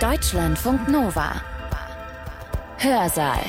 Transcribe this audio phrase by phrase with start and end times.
[0.00, 1.40] Deutschlandfunk Nova.
[2.76, 3.40] Hörsaal.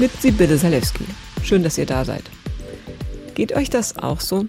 [0.00, 1.04] Mit Sibylle Salewski.
[1.44, 2.24] Schön, dass ihr da seid.
[3.36, 4.46] Geht euch das auch so?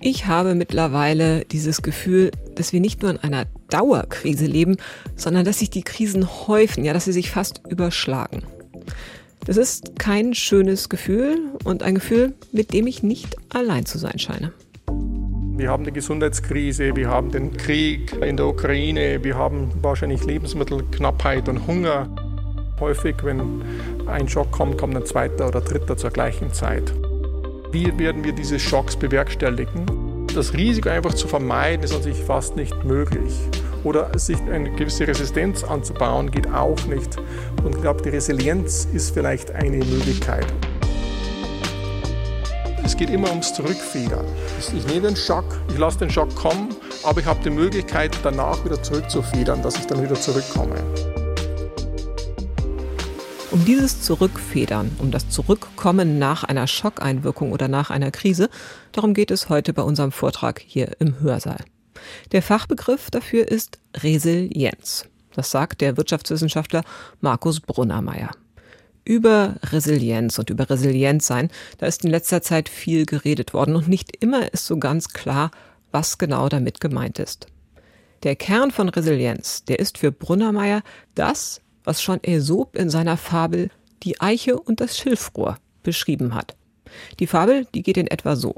[0.00, 4.78] Ich habe mittlerweile dieses Gefühl, dass wir nicht nur in einer Dauerkrise leben,
[5.14, 8.42] sondern dass sich die Krisen häufen, ja, dass sie sich fast überschlagen.
[9.44, 14.18] Das ist kein schönes Gefühl und ein Gefühl, mit dem ich nicht allein zu sein
[14.18, 14.52] scheine.
[15.56, 21.48] Wir haben die Gesundheitskrise, wir haben den Krieg in der Ukraine, wir haben wahrscheinlich Lebensmittelknappheit
[21.48, 22.10] und Hunger.
[22.78, 23.62] Häufig, wenn
[24.06, 26.92] ein Schock kommt, kommt ein zweiter oder dritter zur gleichen Zeit.
[27.72, 30.26] Wie werden wir diese Schocks bewerkstelligen?
[30.34, 33.32] Das Risiko einfach zu vermeiden, ist natürlich fast nicht möglich
[33.82, 37.16] oder sich eine gewisse Resistenz anzubauen, geht auch nicht.
[37.64, 40.46] Und ich glaube, die Resilienz ist vielleicht eine Möglichkeit.
[42.86, 44.24] Es geht immer ums Zurückfedern.
[44.60, 46.68] Ich nehme den Schock, ich lasse den Schock kommen,
[47.02, 50.76] aber ich habe die Möglichkeit, danach wieder zurückzufedern, dass ich dann wieder zurückkomme.
[53.50, 58.50] Um dieses Zurückfedern, um das Zurückkommen nach einer Schockeinwirkung oder nach einer Krise,
[58.92, 61.64] darum geht es heute bei unserem Vortrag hier im Hörsaal.
[62.30, 65.06] Der Fachbegriff dafür ist Resilienz.
[65.34, 66.84] Das sagt der Wirtschaftswissenschaftler
[67.20, 68.30] Markus Brunnermeier.
[69.06, 73.86] Über Resilienz und über Resilienz sein, da ist in letzter Zeit viel geredet worden und
[73.86, 75.52] nicht immer ist so ganz klar,
[75.92, 77.46] was genau damit gemeint ist.
[78.24, 80.82] Der Kern von Resilienz, der ist für Brunnermeier
[81.14, 83.70] das, was schon Aesop in seiner Fabel
[84.02, 86.56] Die Eiche und das Schilfrohr beschrieben hat.
[87.20, 88.56] Die Fabel, die geht in etwa so.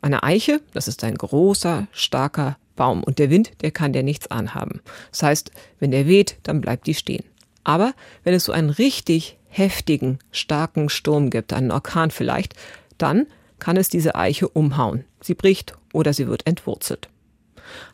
[0.00, 4.30] Eine Eiche, das ist ein großer, starker Baum und der Wind, der kann der nichts
[4.30, 4.82] anhaben.
[5.10, 5.50] Das heißt,
[5.80, 7.24] wenn der weht, dann bleibt die stehen.
[7.64, 12.54] Aber wenn es so einen richtig heftigen, starken Sturm gibt, einen Orkan vielleicht,
[12.98, 13.26] dann
[13.58, 15.04] kann es diese Eiche umhauen.
[15.20, 17.08] Sie bricht oder sie wird entwurzelt.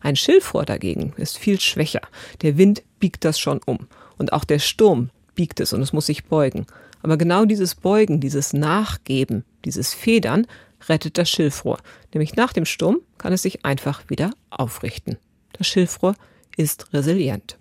[0.00, 2.00] Ein Schilfrohr dagegen ist viel schwächer.
[2.42, 3.86] Der Wind biegt das schon um.
[4.18, 6.66] Und auch der Sturm biegt es und es muss sich beugen.
[7.02, 10.46] Aber genau dieses Beugen, dieses Nachgeben, dieses Federn
[10.88, 11.78] rettet das Schilfrohr.
[12.12, 15.18] Nämlich nach dem Sturm kann es sich einfach wieder aufrichten.
[15.52, 16.14] Das Schilfrohr
[16.56, 17.56] ist resilient.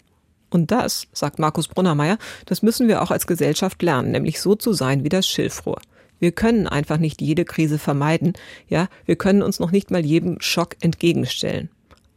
[0.49, 4.73] Und das, sagt Markus Brunnermeier, das müssen wir auch als Gesellschaft lernen, nämlich so zu
[4.73, 5.79] sein wie das Schilfrohr.
[6.19, 8.33] Wir können einfach nicht jede Krise vermeiden,
[8.67, 11.69] ja, wir können uns noch nicht mal jedem Schock entgegenstellen.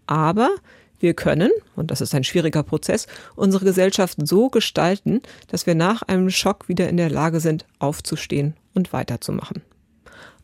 [0.07, 0.51] Aber
[0.99, 6.03] wir können, und das ist ein schwieriger Prozess, unsere Gesellschaft so gestalten, dass wir nach
[6.03, 9.63] einem Schock wieder in der Lage sind, aufzustehen und weiterzumachen.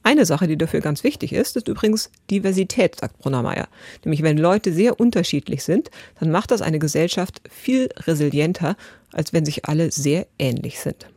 [0.09, 3.69] Eine Sache, die dafür ganz wichtig ist, ist übrigens Diversität, sagt Brunnermeier.
[4.07, 8.79] Nämlich wenn Leute sehr unterschiedlich sind, dann macht das eine Gesellschaft viel resilienter,
[9.13, 11.11] als wenn sich alle sehr ähnlich sind.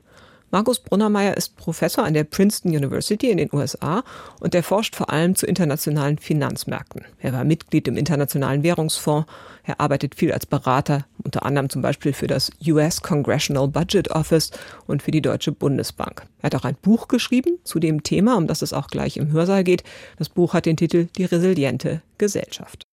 [0.53, 4.03] Markus Brunnermeier ist Professor an der Princeton University in den USA
[4.41, 7.06] und er forscht vor allem zu internationalen Finanzmärkten.
[7.19, 9.31] Er war Mitglied im Internationalen Währungsfonds,
[9.63, 14.51] er arbeitet viel als Berater, unter anderem zum Beispiel für das US Congressional Budget Office
[14.88, 16.23] und für die Deutsche Bundesbank.
[16.41, 19.31] Er hat auch ein Buch geschrieben zu dem Thema, um das es auch gleich im
[19.31, 19.84] Hörsaal geht.
[20.17, 22.84] Das Buch hat den Titel Die resiliente Gesellschaft.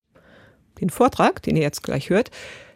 [0.81, 2.31] Den Vortrag, den ihr jetzt gleich hört,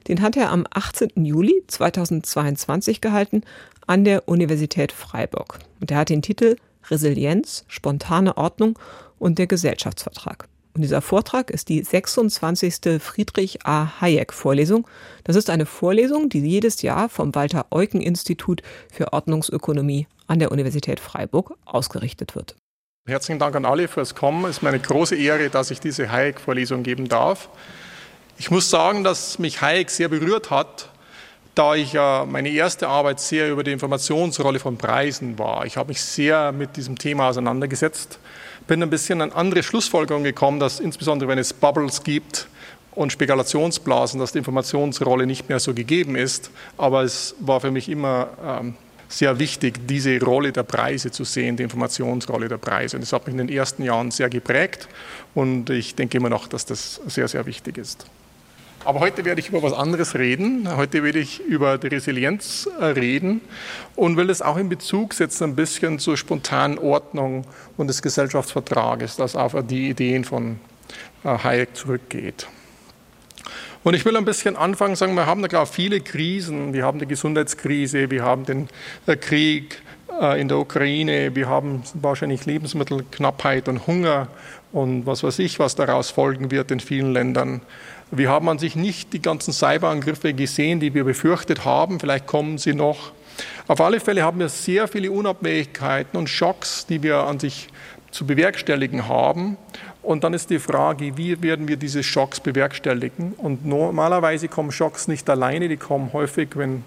[0.08, 1.24] den hat er am 18.
[1.24, 3.42] Juli 2022 gehalten
[3.86, 5.58] an der Universität Freiburg.
[5.80, 6.56] Und er hat den Titel
[6.90, 8.78] Resilienz, spontane Ordnung
[9.18, 10.48] und der Gesellschaftsvertrag.
[10.74, 13.00] Und dieser Vortrag ist die 26.
[13.00, 14.00] Friedrich A.
[14.00, 14.86] Hayek Vorlesung.
[15.24, 20.50] Das ist eine Vorlesung, die jedes Jahr vom Walter Eucken Institut für Ordnungsökonomie an der
[20.50, 22.56] Universität Freiburg ausgerichtet wird.
[23.06, 24.44] Herzlichen Dank an alle fürs Kommen.
[24.44, 27.50] Es ist mir eine große Ehre, dass ich diese Hayek-Vorlesung geben darf.
[28.42, 30.88] Ich muss sagen, dass mich Hayek sehr berührt hat,
[31.54, 35.64] da ich ja meine erste Arbeit sehr über die Informationsrolle von Preisen war.
[35.64, 38.19] Ich habe mich sehr mit diesem Thema auseinandergesetzt,
[38.66, 42.48] bin ein bisschen an andere Schlussfolgerungen gekommen, dass insbesondere wenn es Bubbles gibt
[42.97, 46.50] und Spekulationsblasen, dass die Informationsrolle nicht mehr so gegeben ist.
[46.76, 48.74] Aber es war für mich immer ähm,
[49.09, 52.97] sehr wichtig, diese Rolle der Preise zu sehen, die Informationsrolle der Preise.
[52.97, 54.88] Und das hat mich in den ersten Jahren sehr geprägt
[55.32, 58.04] und ich denke immer noch, dass das sehr, sehr wichtig ist.
[58.84, 60.68] Aber heute werde ich über was anderes reden.
[60.76, 63.40] Heute werde ich über die Resilienz äh, reden
[63.94, 67.44] und will es auch in Bezug setzen ein bisschen zur spontanen Ordnung
[67.76, 70.58] und des Gesellschaftsvertrages, das auf die Ideen von
[71.22, 72.48] äh, Hayek zurückgeht.
[73.84, 76.72] Und ich will ein bisschen anfangen, sagen, wir haben da klar viele Krisen.
[76.72, 78.68] Wir haben die Gesundheitskrise, wir haben den
[79.06, 79.80] äh, Krieg
[80.36, 84.28] in der Ukraine, wir haben wahrscheinlich Lebensmittelknappheit und Hunger
[84.70, 87.62] und was weiß ich, was daraus folgen wird in vielen Ländern.
[88.14, 91.98] Wir haben an sich nicht die ganzen Cyberangriffe gesehen, die wir befürchtet haben.
[91.98, 93.12] Vielleicht kommen sie noch.
[93.68, 97.68] Auf alle Fälle haben wir sehr viele Unabhängigkeiten und Schocks, die wir an sich
[98.10, 99.56] zu bewerkstelligen haben.
[100.03, 103.32] Und dann ist die Frage, wie werden wir diese Schocks bewerkstelligen?
[103.32, 106.84] Und normalerweise kommen Schocks nicht alleine, die kommen häufig, wenn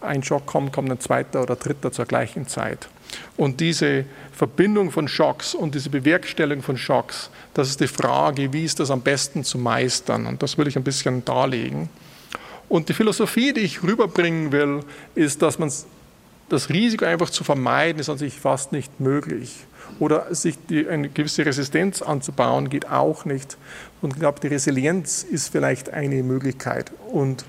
[0.00, 2.88] ein Schock kommt, kommt ein zweiter oder dritter zur gleichen Zeit.
[3.36, 8.64] Und diese Verbindung von Schocks und diese Bewerkstellung von Schocks, das ist die Frage, wie
[8.64, 10.26] ist das am besten zu meistern?
[10.26, 11.88] Und das will ich ein bisschen darlegen.
[12.68, 14.80] Und die Philosophie, die ich rüberbringen will,
[15.14, 15.70] ist, dass man
[16.48, 19.64] das Risiko einfach zu vermeiden, ist an sich fast nicht möglich.
[19.98, 23.56] Oder sich die, eine gewisse Resistenz anzubauen, geht auch nicht.
[24.02, 26.90] Und ich glaube, die Resilienz ist vielleicht eine Möglichkeit.
[27.12, 27.44] Und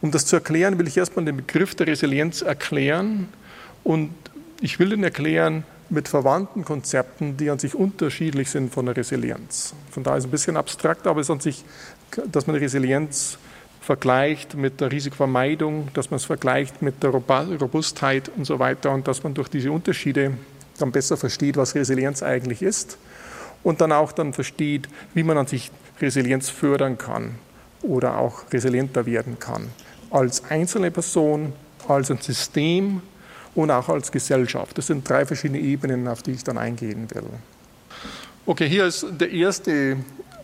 [0.00, 3.28] um das zu erklären, will ich erstmal den Begriff der Resilienz erklären.
[3.84, 4.10] Und
[4.64, 9.74] ich will den erklären mit verwandten Konzepten, die an sich unterschiedlich sind von der Resilienz.
[9.90, 11.64] Von daher ist es ein bisschen abstrakt, aber es ist an sich,
[12.32, 13.36] dass man Resilienz
[13.82, 19.06] vergleicht mit der Risikovermeidung, dass man es vergleicht mit der Robustheit und so weiter und
[19.06, 20.32] dass man durch diese Unterschiede
[20.78, 22.96] dann besser versteht, was Resilienz eigentlich ist
[23.62, 25.70] und dann auch dann versteht, wie man an sich
[26.00, 27.34] Resilienz fördern kann
[27.82, 29.68] oder auch resilienter werden kann.
[30.10, 31.52] Als einzelne Person,
[31.86, 33.02] als ein System
[33.54, 34.76] und auch als Gesellschaft.
[34.78, 37.24] Das sind drei verschiedene Ebenen, auf die ich dann eingehen will.
[38.46, 39.96] Okay, hier ist der erste,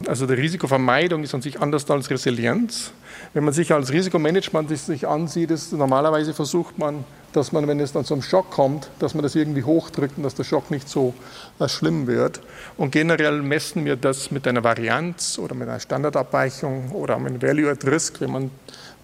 [0.07, 2.93] also die Risikovermeidung ist an sich anders als Resilienz.
[3.35, 7.93] Wenn man sich als Risikomanagement sich ansieht, ist normalerweise versucht man, dass man, wenn es
[7.93, 11.15] dann zum Schock kommt, dass man das irgendwie hochdrückt und dass der Schock nicht so
[11.59, 12.41] äh, schlimm wird.
[12.77, 17.71] Und generell messen wir das mit einer Varianz oder mit einer Standardabweichung oder mit Value
[17.71, 18.51] at Risk, wenn man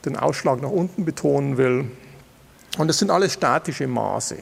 [0.04, 1.84] den Ausschlag nach unten betonen will.
[2.76, 4.36] Und das sind alles statische Maße.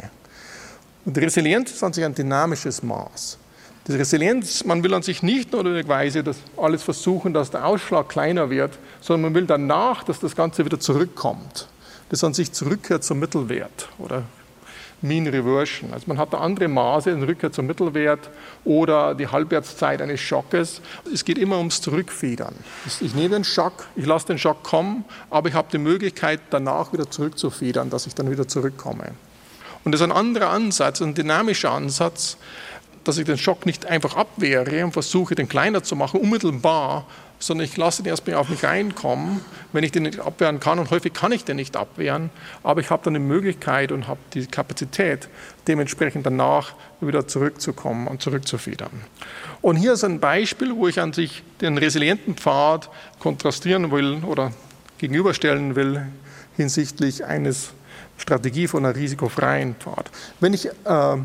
[1.04, 3.38] Und Resilienz ist an sich ein dynamisches Maß.
[3.86, 8.48] Die Resilienz, man will an sich nicht notwendigerweise das alles versuchen, dass der Ausschlag kleiner
[8.48, 11.68] wird, sondern man will danach, dass das Ganze wieder zurückkommt.
[12.08, 14.22] Das an sich zurückkehrt zum Mittelwert oder
[15.04, 15.92] Mean Reversion.
[15.92, 18.30] Also man hat da andere Maße, eine Rückkehr zum Mittelwert
[18.64, 20.80] oder die Halbwertszeit eines Schockes.
[21.12, 22.54] Es geht immer ums Zurückfedern.
[23.00, 26.92] Ich nehme den Schock, ich lasse den Schock kommen, aber ich habe die Möglichkeit, danach
[26.94, 29.12] wieder zurückzufedern, dass ich dann wieder zurückkomme.
[29.84, 32.38] Und das ist ein anderer Ansatz, ein dynamischer Ansatz,
[33.04, 37.06] dass ich den Schock nicht einfach abwehre und versuche, den kleiner zu machen, unmittelbar,
[37.38, 39.40] sondern ich lasse den erstmal auf mich reinkommen,
[39.72, 40.78] wenn ich den nicht abwehren kann.
[40.78, 42.30] Und häufig kann ich den nicht abwehren,
[42.62, 45.28] aber ich habe dann die Möglichkeit und habe die Kapazität,
[45.68, 48.90] dementsprechend danach wieder zurückzukommen und zurückzufedern.
[49.60, 54.52] Und hier ist ein Beispiel, wo ich an sich den resilienten Pfad kontrastieren will oder
[54.98, 56.06] gegenüberstellen will
[56.56, 57.70] hinsichtlich eines
[58.16, 60.10] Strategie von einer risikofreien Pfad.
[60.40, 61.16] Wenn ich äh,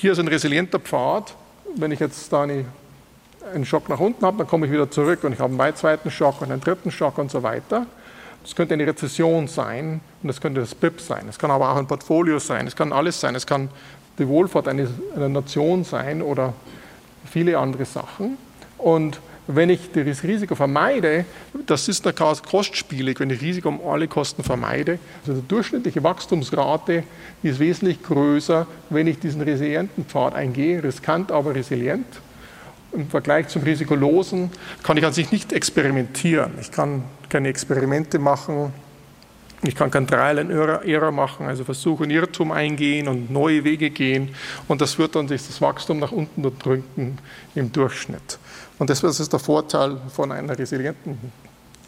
[0.00, 1.34] hier ist ein resilienter Pfad.
[1.74, 2.64] Wenn ich jetzt da eine,
[3.52, 6.10] einen Schock nach unten habe, dann komme ich wieder zurück und ich habe einen zweiten
[6.10, 7.86] Schock und einen dritten Schock und so weiter.
[8.42, 11.26] Das könnte eine Rezession sein und das könnte das BIP sein.
[11.28, 12.66] Es kann aber auch ein Portfolio sein.
[12.66, 13.34] Es kann alles sein.
[13.34, 13.70] Es kann
[14.18, 14.88] die Wohlfahrt einer
[15.28, 16.54] Nation sein oder
[17.30, 18.38] viele andere Sachen.
[18.78, 21.24] Und wenn ich das Risiko vermeide,
[21.66, 24.98] das ist der kostspielig, wenn ich Risiko um alle Kosten vermeide.
[25.26, 27.02] Also die durchschnittliche Wachstumsrate
[27.42, 32.06] ist wesentlich größer, wenn ich diesen resilienten Pfad eingehe, riskant, aber resilient.
[32.92, 34.50] Im Vergleich zum Risikolosen
[34.82, 36.52] kann ich an sich nicht experimentieren.
[36.60, 38.72] Ich kann keine Experimente machen,
[39.62, 44.30] ich kann and Error machen, also versuchen, Irrtum eingehen und neue Wege gehen.
[44.68, 47.18] Und das wird dann das Wachstum nach unten drücken
[47.54, 48.38] im Durchschnitt.
[48.78, 51.18] Und das ist der Vorteil von einer resilienten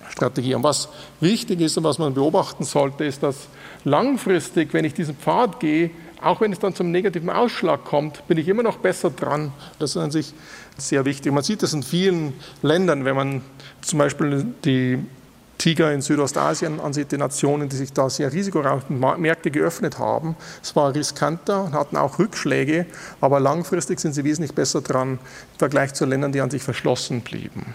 [0.09, 0.55] Strategie.
[0.55, 0.89] Und was
[1.21, 3.47] wichtig ist und was man beobachten sollte, ist, dass
[3.85, 5.91] langfristig, wenn ich diesen Pfad gehe,
[6.21, 9.53] auch wenn es dann zum negativen Ausschlag kommt, bin ich immer noch besser dran.
[9.79, 10.35] Das ist an sich
[10.77, 11.33] sehr wichtig.
[11.33, 13.43] Man sieht das in vielen Ländern, wenn man
[13.81, 14.99] zum Beispiel die
[15.61, 20.35] Tiger in Südostasien ansieht, die Nationen, die sich da sehr risikoreichen Märkte geöffnet haben.
[20.63, 22.87] Es war riskanter und hatten auch Rückschläge,
[23.21, 25.19] aber langfristig sind sie wesentlich besser dran
[25.53, 27.75] im Vergleich zu Ländern, die an sich verschlossen blieben.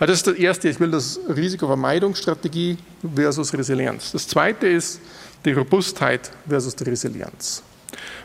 [0.00, 2.78] Das ist das Erste, ich will das Risikovermeidungsstrategie
[3.14, 4.12] versus Resilienz.
[4.12, 5.00] Das Zweite ist
[5.44, 7.62] die Robustheit versus die Resilienz.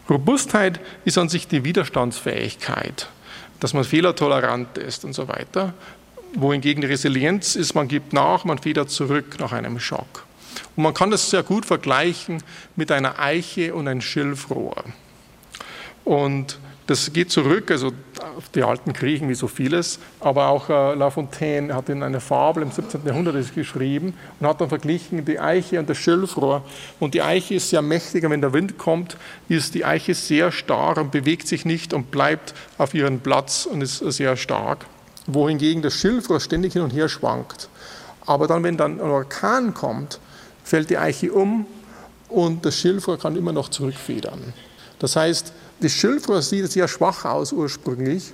[0.10, 3.10] Robustheit ist an sich die Widerstandsfähigkeit,
[3.60, 5.74] dass man fehlertolerant ist und so weiter
[6.36, 10.26] wohingegen die Resilienz ist, man gibt nach, man federt zurück nach einem Schock.
[10.76, 12.44] Und man kann das sehr gut vergleichen
[12.76, 14.84] mit einer Eiche und einem Schilfrohr.
[16.04, 17.94] Und das geht zurück, also
[18.38, 22.20] auf die alten Griechen wie so vieles, aber auch äh, La Fontaine hat in einer
[22.20, 23.06] Fabel im 17.
[23.06, 26.62] Jahrhundert geschrieben und hat dann verglichen die Eiche und das Schilfrohr.
[27.00, 29.16] Und die Eiche ist sehr mächtiger, wenn der Wind kommt,
[29.48, 33.82] ist die Eiche sehr starr und bewegt sich nicht und bleibt auf ihrem Platz und
[33.82, 34.86] ist sehr stark
[35.28, 37.70] wohingegen das Schilfrohr ständig hin und her schwankt.
[38.26, 40.20] Aber dann, wenn dann ein Orkan kommt,
[40.64, 41.66] fällt die Eiche um
[42.30, 44.54] und das Schilfrohr kann immer noch zurückfedern.
[45.00, 48.34] Das heißt, das Schilfrohr sieht sehr schwach aus ursprünglich.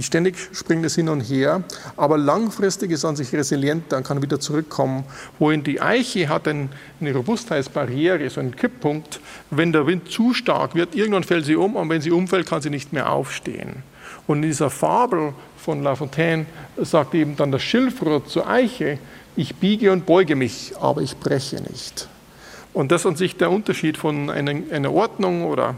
[0.00, 1.62] Ständig springt es hin und her,
[1.96, 5.04] aber langfristig ist es an sich resilient, dann kann wieder zurückkommen.
[5.38, 6.68] Wohin die Eiche hat eine
[7.00, 9.20] Robustheitsbarriere, so einen Kipppunkt.
[9.50, 12.62] Wenn der Wind zu stark wird, irgendwann fällt sie um und wenn sie umfällt, kann
[12.62, 13.82] sie nicht mehr aufstehen.
[14.26, 16.44] Und in dieser Fabel von La Fontaine
[16.76, 18.98] sagt eben dann das Schilfrohr zur Eiche,
[19.34, 22.06] ich biege und beuge mich, aber ich breche nicht.
[22.74, 25.76] Und das ist an sich der Unterschied von einer, einer Ordnung oder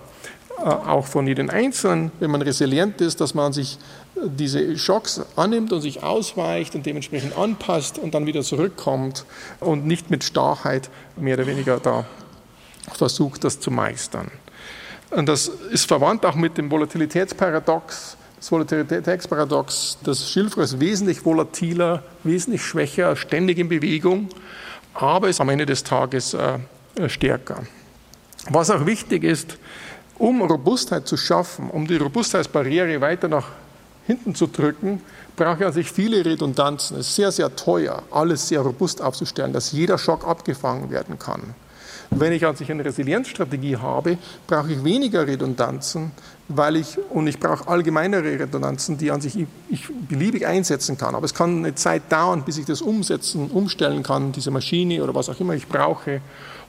[0.59, 3.79] äh, auch von jedem Einzelnen, wenn man resilient ist, dass man sich
[4.17, 9.25] diese Schocks annimmt und sich ausweicht und dementsprechend anpasst und dann wieder zurückkommt
[9.61, 12.07] und nicht mit Starrheit mehr oder weniger da
[12.93, 14.33] versucht, das zu meistern.
[15.11, 18.17] Und das ist verwandt auch mit dem Volatilitätsparadox.
[18.47, 24.29] Das Volatilitätsparadox, das Schilfrohr ist wesentlich volatiler, wesentlich schwächer, ständig in Bewegung,
[24.95, 26.61] aber ist am Ende des Tages äh,
[27.09, 27.65] stärker.
[28.49, 29.59] Was auch wichtig ist,
[30.17, 33.49] um Robustheit zu schaffen, um die Robustheitsbarriere weiter nach
[34.07, 35.03] hinten zu drücken,
[35.35, 36.99] braucht er sich viele Redundanzen.
[36.99, 41.57] Es ist sehr, sehr teuer, alles sehr robust aufzustellen, dass jeder Schock abgefangen werden kann.
[42.11, 46.13] Wenn ich sich eine Resilienzstrategie habe, brauche ich weniger Redundanzen,
[46.49, 51.15] weil ich, und ich brauche allgemeinere Redundanzen, die an sich ich beliebig einsetzen kann.
[51.15, 55.15] Aber es kann eine Zeit dauern, bis ich das umsetzen, umstellen kann, diese Maschine oder
[55.15, 56.21] was auch immer ich brauche,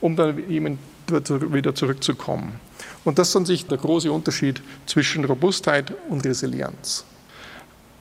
[0.02, 2.60] um dann eben wieder zurückzukommen.
[3.06, 7.06] Und das ist an sich der große Unterschied zwischen Robustheit und Resilienz.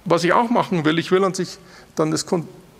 [0.04, 1.58] Was ich auch machen will, ich will an sich
[1.94, 2.26] dann das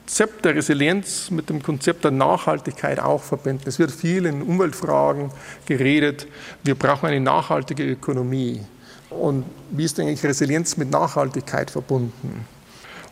[0.06, 3.64] Konzept der Resilienz mit dem Konzept der Nachhaltigkeit auch verbinden.
[3.66, 5.32] Es wird viel in Umweltfragen
[5.66, 6.28] geredet.
[6.62, 8.60] Wir brauchen eine nachhaltige Ökonomie.
[9.10, 12.46] Und wie ist eigentlich Resilienz mit Nachhaltigkeit verbunden?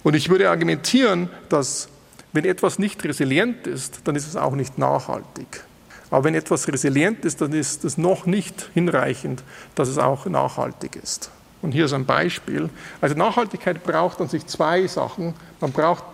[0.04, 1.88] Und ich würde argumentieren, dass
[2.32, 5.64] wenn etwas nicht resilient ist, dann ist es auch nicht nachhaltig.
[6.10, 9.42] Aber wenn etwas resilient ist, dann ist es noch nicht hinreichend,
[9.74, 11.32] dass es auch nachhaltig ist.
[11.60, 12.70] Und hier ist ein Beispiel.
[13.00, 15.34] Also Nachhaltigkeit braucht an sich zwei Sachen.
[15.60, 16.04] Man braucht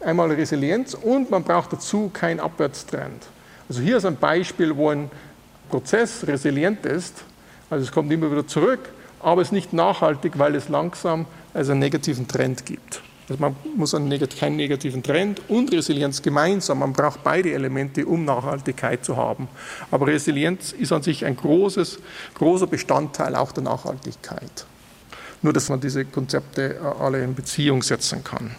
[0.00, 3.26] einmal Resilienz und man braucht dazu keinen Abwärtstrend.
[3.68, 5.10] Also hier ist ein Beispiel, wo ein
[5.68, 7.24] Prozess resilient ist,
[7.70, 8.88] also es kommt immer wieder zurück,
[9.20, 13.02] aber es ist nicht nachhaltig, weil es langsam also einen negativen Trend gibt.
[13.28, 18.24] Also man muss einen keinen negativen Trend und Resilienz gemeinsam, man braucht beide Elemente, um
[18.24, 19.48] Nachhaltigkeit zu haben.
[19.90, 21.98] Aber Resilienz ist an sich ein großes,
[22.34, 24.64] großer Bestandteil auch der Nachhaltigkeit.
[25.42, 28.56] Nur, dass man diese Konzepte äh, alle in Beziehung setzen kann.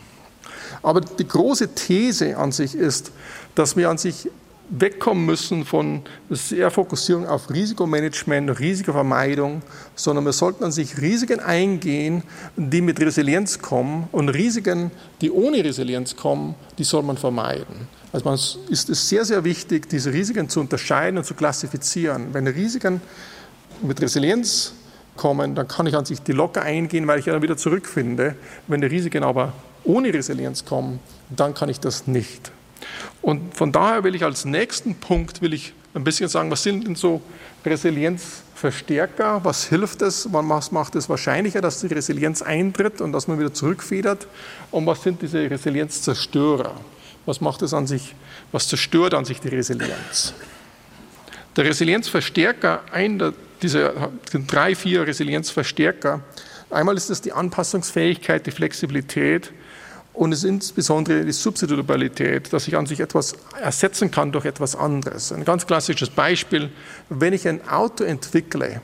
[0.82, 3.12] Aber die große These an sich ist,
[3.56, 4.30] dass wir an sich
[4.70, 9.62] wegkommen müssen von sehr Fokussierung auf Risikomanagement, Risikovermeidung,
[9.96, 12.24] sondern wir sollten an sich Risiken eingehen,
[12.56, 17.88] die mit Resilienz kommen und Risiken, die ohne Resilienz kommen, die soll man vermeiden.
[18.12, 18.36] Also man
[18.70, 22.28] ist es sehr, sehr wichtig, diese Risiken zu unterscheiden und zu klassifizieren.
[22.34, 23.02] Wenn Risiken
[23.82, 24.74] mit Resilienz
[25.16, 28.36] kommen, dann kann ich an sich die locker eingehen, weil ich ja dann wieder zurückfinde.
[28.68, 32.52] Wenn die Risiken aber ohne Resilienz kommen, dann kann ich das nicht.
[33.22, 36.88] Und von daher will ich als nächsten Punkt will ich ein bisschen sagen, was sind
[36.88, 37.22] denn so
[37.66, 39.44] Resilienzverstärker?
[39.44, 40.32] Was hilft es?
[40.32, 44.28] Was macht es wahrscheinlicher, dass die Resilienz eintritt und dass man wieder zurückfedert?
[44.72, 46.74] Und was sind diese Resilienzzerstörer?
[47.26, 48.16] Was macht es an sich?
[48.52, 50.34] Was zerstört an sich die Resilienz?
[51.56, 54.10] Der Resilienzverstärker, ein dieser
[54.48, 56.22] drei, vier Resilienzverstärker.
[56.70, 59.52] Einmal ist es die Anpassungsfähigkeit, die Flexibilität,
[60.14, 64.76] und es ist insbesondere die Substitutabilität, dass ich an sich etwas ersetzen kann durch etwas
[64.76, 65.32] anderes.
[65.32, 66.70] Ein ganz klassisches Beispiel,
[67.10, 68.82] wenn ich ein Auto entwickle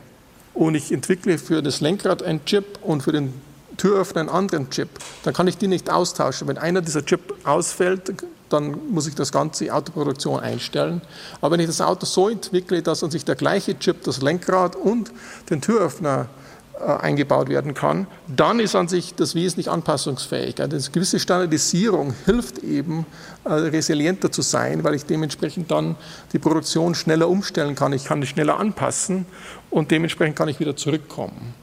[0.53, 3.34] und ich entwickle für das Lenkrad einen Chip und für den
[3.77, 4.88] Türöffner einen anderen Chip,
[5.24, 6.48] dann kann ich die nicht austauschen.
[6.48, 8.13] Wenn einer dieser Chip ausfällt,
[8.50, 11.01] dann muss ich das ganze Autoproduktion einstellen.
[11.41, 14.75] Aber wenn ich das Auto so entwickle, dass an sich der gleiche Chip das Lenkrad
[14.75, 15.12] und
[15.50, 16.45] den Türöffner äh,
[16.82, 20.62] eingebaut werden kann, dann ist an sich das wesentlich anpassungsfähig.
[20.62, 23.05] Eine gewisse Standardisierung hilft eben,
[23.46, 25.96] äh, resilienter zu sein, weil ich dementsprechend dann
[26.34, 27.94] die Produktion schneller umstellen kann.
[27.94, 29.25] Ich kann die schneller anpassen
[29.70, 31.53] und dementsprechend kann ich wieder zurückkommen.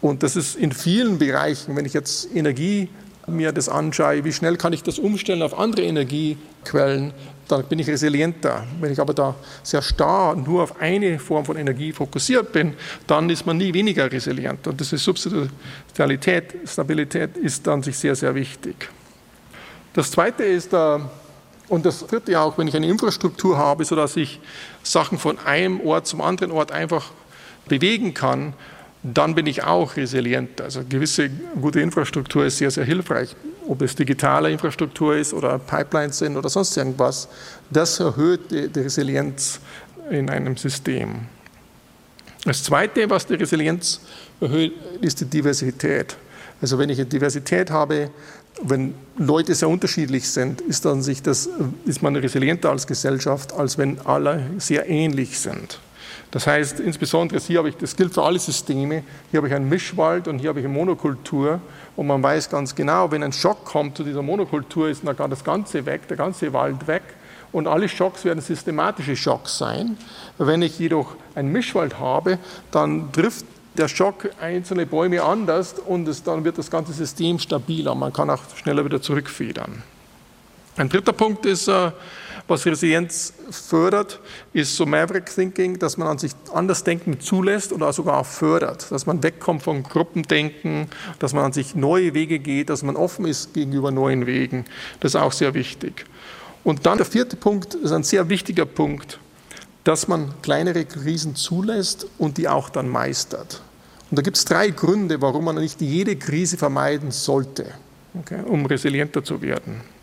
[0.00, 2.90] Und das ist in vielen Bereichen, wenn ich jetzt Energie
[3.26, 7.14] mir das anschaue, wie schnell kann ich das umstellen auf andere Energiequellen,
[7.48, 8.64] dann bin ich resilienter.
[8.80, 12.74] Wenn ich aber da sehr starr nur auf eine Form von Energie fokussiert bin,
[13.06, 14.66] dann ist man nie weniger resilient.
[14.66, 18.88] Und diese Substitutionalität, Stabilität ist dann sich sehr, sehr wichtig.
[19.92, 20.98] Das Zweite ist, äh,
[21.68, 24.40] und das dritte auch, wenn ich eine Infrastruktur habe, sodass ich
[24.82, 27.10] Sachen von einem Ort zum anderen Ort einfach
[27.68, 28.54] bewegen kann,
[29.04, 30.62] dann bin ich auch resilient.
[30.62, 31.28] Also gewisse
[31.60, 33.36] gute Infrastruktur ist sehr, sehr hilfreich.
[33.68, 37.28] Ob es digitale Infrastruktur ist oder Pipelines sind oder sonst irgendwas,
[37.70, 39.60] das erhöht die, Resilienz
[40.10, 41.26] in einem System.
[42.44, 44.00] Das Zweite, was die Resilienz
[44.40, 46.16] erhöht, ist die Diversität.
[46.62, 48.10] Also wenn ich eine Diversität habe,
[48.62, 51.48] wenn Leute sehr unterschiedlich sind, ist, dann sich das,
[51.84, 55.78] ist man resilienter als Gesellschaft, als wenn alle sehr ähnlich sind.
[56.34, 59.68] Das heißt, insbesondere hier habe ich, das gilt für alle Systeme, hier habe ich einen
[59.68, 61.60] Mischwald und hier habe ich eine Monokultur
[61.94, 65.44] und man weiß ganz genau, wenn ein Schock kommt zu dieser Monokultur, ist dann das
[65.44, 67.04] Ganze weg, der ganze Wald weg
[67.52, 69.96] und alle Schocks werden systematische Schocks sein.
[70.36, 72.40] Wenn ich jedoch einen Mischwald habe,
[72.72, 73.44] dann trifft
[73.78, 77.94] der Schock einzelne Bäume anders und es, dann wird das ganze System stabiler.
[77.94, 79.84] Man kann auch schneller wieder zurückfedern.
[80.76, 81.92] Ein dritter Punkt ist, äh,
[82.46, 84.20] was Resilienz fördert,
[84.52, 88.90] ist so Maverick Thinking, dass man an sich anders denken zulässt oder sogar auch fördert,
[88.90, 93.26] dass man wegkommt von Gruppendenken, dass man an sich neue Wege geht, dass man offen
[93.26, 94.66] ist gegenüber neuen Wegen.
[95.00, 96.04] Das ist auch sehr wichtig.
[96.64, 99.18] Und dann der vierte Punkt ist ein sehr wichtiger Punkt,
[99.84, 103.62] dass man kleinere Krisen zulässt und die auch dann meistert.
[104.10, 107.66] Und da gibt es drei Gründe, warum man nicht jede Krise vermeiden sollte,
[108.18, 109.93] okay, um resilienter zu werden.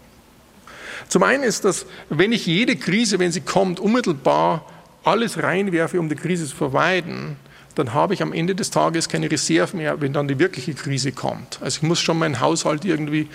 [1.12, 4.65] Zum einen ist das, wenn ich jede Krise, wenn sie kommt, unmittelbar
[5.03, 7.36] alles reinwerfe, um die Krise zu vermeiden,
[7.75, 11.12] dann habe ich am Ende des Tages keine Reserve mehr, wenn dann die wirkliche Krise
[11.12, 11.60] kommt.
[11.62, 13.27] Also ich muss schon meinen Haushalt irgendwie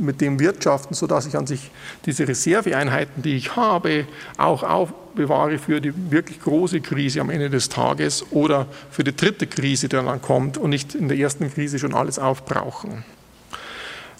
[0.00, 1.72] mit dem wirtschaften, sodass ich an sich
[2.06, 7.68] diese Reserveeinheiten, die ich habe, auch aufbewahre für die wirklich große Krise am Ende des
[7.68, 11.80] Tages oder für die dritte Krise, die dann kommt und nicht in der ersten Krise
[11.80, 13.02] schon alles aufbrauchen.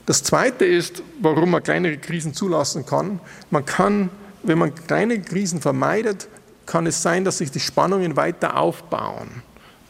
[0.06, 3.20] Das Zweite ist, warum man kleinere Krisen zulassen kann.
[3.50, 4.10] Man kann,
[4.42, 6.28] wenn man kleine Krisen vermeidet,
[6.66, 9.42] kann es sein, dass sich die Spannungen weiter aufbauen.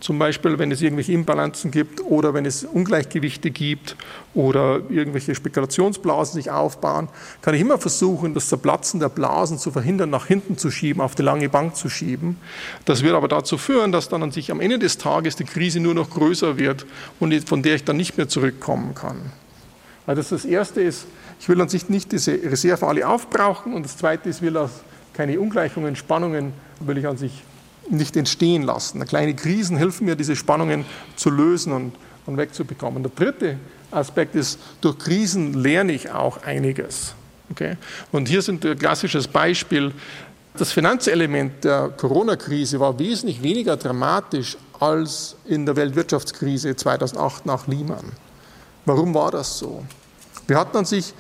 [0.05, 3.97] Zum Beispiel, wenn es irgendwelche Imbalancen gibt oder wenn es Ungleichgewichte gibt
[4.35, 7.09] oder irgendwelche Spekulationsblasen sich aufbauen,
[7.41, 11.15] kann ich immer versuchen, das Zerplatzen der Blasen zu verhindern, nach hinten zu schieben, auf
[11.15, 12.37] die lange Bank zu schieben.
[12.85, 15.81] Das wird aber dazu führen, dass dann an sich am Ende des Tages die Krise
[15.81, 16.85] nur noch größer wird
[17.19, 19.33] und von der ich dann nicht mehr zurückkommen kann.
[20.07, 21.07] Also das Erste ist,
[21.41, 24.69] ich will an sich nicht diese Reserven alle aufbrauchen und das Zweite ist, ich will
[25.15, 27.43] keine Ungleichungen, Spannungen, will ich an sich
[27.91, 29.05] nicht entstehen lassen.
[29.07, 30.85] Kleine Krisen helfen mir, diese Spannungen
[31.17, 31.93] zu lösen und,
[32.27, 33.03] und wegzubekommen.
[33.03, 33.59] Der dritte
[33.91, 37.15] Aspekt ist, durch Krisen lerne ich auch einiges.
[37.51, 37.77] Okay?
[38.11, 39.93] Und hier sind ein klassisches Beispiel.
[40.57, 48.13] Das Finanzelement der Corona-Krise war wesentlich weniger dramatisch als in der Weltwirtschaftskrise 2008 nach Lehman.
[48.85, 49.83] Warum war das so?
[50.47, 51.15] Wir hatten an sich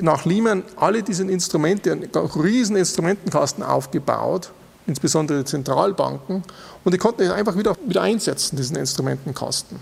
[0.00, 2.04] nach Lehman alle diese Instrumente, einen
[2.36, 4.50] riesen Instrumentenkasten aufgebaut,
[4.86, 6.42] insbesondere die Zentralbanken,
[6.84, 9.78] und die konnten es einfach wieder, wieder einsetzen, diesen Instrumentenkasten.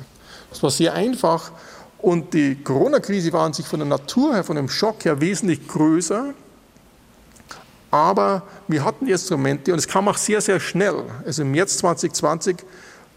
[0.50, 1.50] Das war sehr einfach
[1.98, 5.66] und die Corona-Krise war an sich von der Natur her, von dem Schock her wesentlich
[5.68, 6.32] größer,
[7.90, 11.04] aber wir hatten die Instrumente und es kam auch sehr, sehr schnell.
[11.24, 12.56] Also im März 2020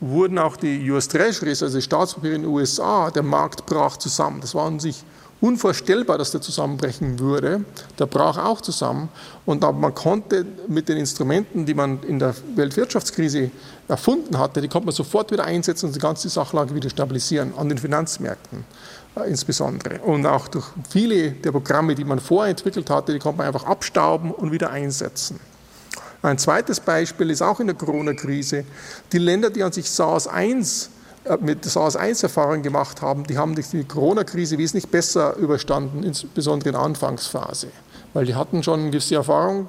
[0.02, 4.42] wurden auch die US Treasuries, also die Staatspapiere in den USA, der Markt brach zusammen.
[4.42, 5.04] Das war an sich
[5.42, 7.66] unvorstellbar, dass der zusammenbrechen würde.
[8.00, 9.10] Der brach auch zusammen.
[9.46, 13.52] Und man konnte mit den Instrumenten, die man in der Weltwirtschaftskrise
[13.88, 17.70] erfunden hatte, die konnte man sofort wieder einsetzen und die ganze Sachlage wieder stabilisieren, an
[17.70, 18.66] den Finanzmärkten
[19.16, 20.00] äh, insbesondere.
[20.00, 24.32] Und auch durch viele der Programme, die man vorentwickelt hatte, die konnte man einfach abstauben
[24.32, 25.40] und wieder einsetzen.
[26.24, 28.64] Ein zweites Beispiel ist auch in der Corona-Krise.
[29.12, 30.90] Die Länder, die an sich SARS-1
[31.26, 36.84] äh, mit SARS-1-Erfahrung gemacht haben, die haben die Corona-Krise wesentlich besser überstanden, insbesondere in der
[36.84, 37.70] Anfangsphase.
[38.14, 39.68] Weil die hatten schon gewisse Erfahrung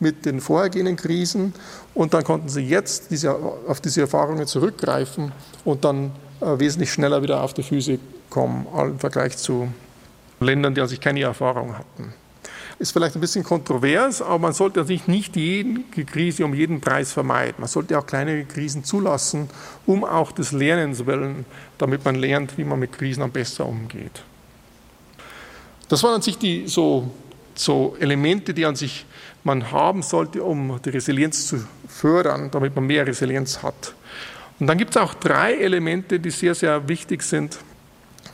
[0.00, 1.54] mit den vorhergehenden Krisen
[1.94, 3.36] und dann konnten sie jetzt diese,
[3.68, 5.30] auf diese Erfahrungen zurückgreifen
[5.64, 6.10] und dann
[6.40, 9.68] äh, wesentlich schneller wieder auf die Füße kommen im Vergleich zu
[10.40, 12.14] Ländern, die an sich keine Erfahrung hatten
[12.82, 17.12] ist vielleicht ein bisschen kontrovers, aber man sollte sich nicht jede Krise um jeden Preis
[17.12, 17.54] vermeiden.
[17.58, 19.48] Man sollte auch kleinere Krisen zulassen,
[19.86, 21.46] um auch des Lernens willen,
[21.78, 24.24] damit man lernt, wie man mit Krisen am besten umgeht.
[25.88, 27.08] Das waren an sich die so,
[27.54, 29.06] so Elemente, die an sich
[29.44, 33.94] man haben sollte, um die Resilienz zu fördern, damit man mehr Resilienz hat.
[34.58, 37.58] Und dann gibt es auch drei Elemente, die sehr, sehr wichtig sind.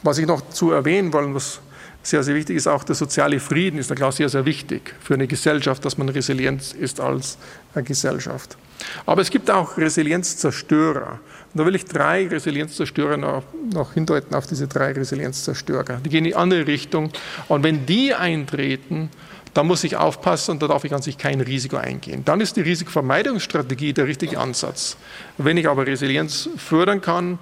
[0.03, 1.61] Was ich noch zu erwähnen wollen, was
[2.03, 5.27] sehr, sehr wichtig ist auch der soziale Frieden, ist klar sehr, sehr wichtig für eine
[5.27, 7.39] Gesellschaft, dass man resilient ist als
[7.75, 8.57] Gesellschaft.
[9.05, 11.21] Aber es gibt auch Resilienzzerstörer.
[11.53, 16.01] Und da will ich drei Resilienzzerstörer noch, noch hindeuten auf diese drei Resilienzzerstörer.
[16.05, 17.11] Die gehen in die andere Richtung.
[17.49, 19.11] Und wenn die eintreten,
[19.55, 22.25] dann muss ich aufpassen und da darf ich an sich kein Risiko eingehen.
[22.25, 24.97] Dann ist die Risikovermeidungsstrategie der richtige Ansatz.
[25.37, 27.39] Wenn ich aber Resilienz fördern kann,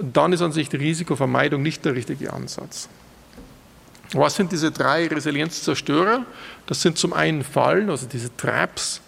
[0.00, 2.88] dann ist an sich die Risikovermeidung nicht der richtige Ansatz.
[4.12, 6.24] Was sind diese drei Resilienzzerstörer?
[6.66, 9.00] Das sind zum einen Fallen, also diese Traps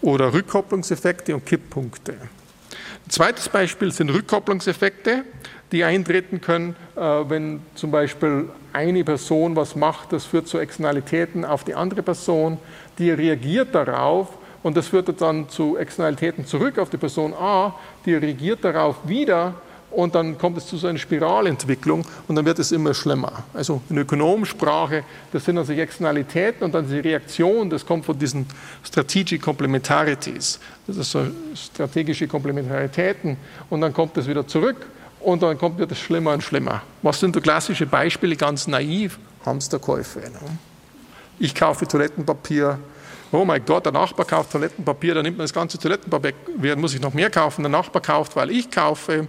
[0.00, 2.12] oder Rückkopplungseffekte und Kipppunkte.
[2.12, 5.24] Ein zweites Beispiel sind Rückkopplungseffekte,
[5.72, 11.44] die eintreten können, äh, wenn zum Beispiel eine Person was macht, das führt zu Externalitäten
[11.44, 12.58] auf die andere Person,
[12.98, 14.28] die reagiert darauf
[14.62, 19.54] und das führt dann zu Externalitäten zurück auf die Person A, die reagiert darauf wieder
[19.90, 23.44] und dann kommt es zu so einer Spiralentwicklung und dann wird es immer schlimmer.
[23.54, 28.46] Also in Ökonomensprache, das sind also Externalitäten und dann die Reaktion, das kommt von diesen
[28.84, 30.60] Strategic Complementarities.
[30.86, 33.36] Das ist so strategische Komplementaritäten
[33.70, 34.86] und dann kommt es wieder zurück
[35.20, 36.82] und dann kommt wird es schlimmer und schlimmer.
[37.02, 39.18] Was sind so klassische Beispiele, ganz naiv?
[39.44, 40.20] Hamsterkäufe.
[40.20, 40.58] Ne?
[41.38, 42.78] Ich kaufe Toilettenpapier,
[43.32, 46.94] oh mein Gott, der Nachbar kauft Toilettenpapier, dann nimmt man das ganze Toilettenpapier, wer muss
[46.94, 47.62] ich noch mehr kaufen?
[47.62, 49.28] Der Nachbar kauft, weil ich kaufe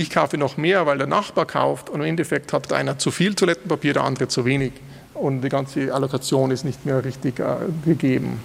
[0.00, 3.34] ich kaufe noch mehr, weil der Nachbar kauft und im Endeffekt hat einer zu viel
[3.34, 4.72] Toilettenpapier, der andere zu wenig
[5.12, 8.40] und die ganze Allokation ist nicht mehr richtig äh, gegeben.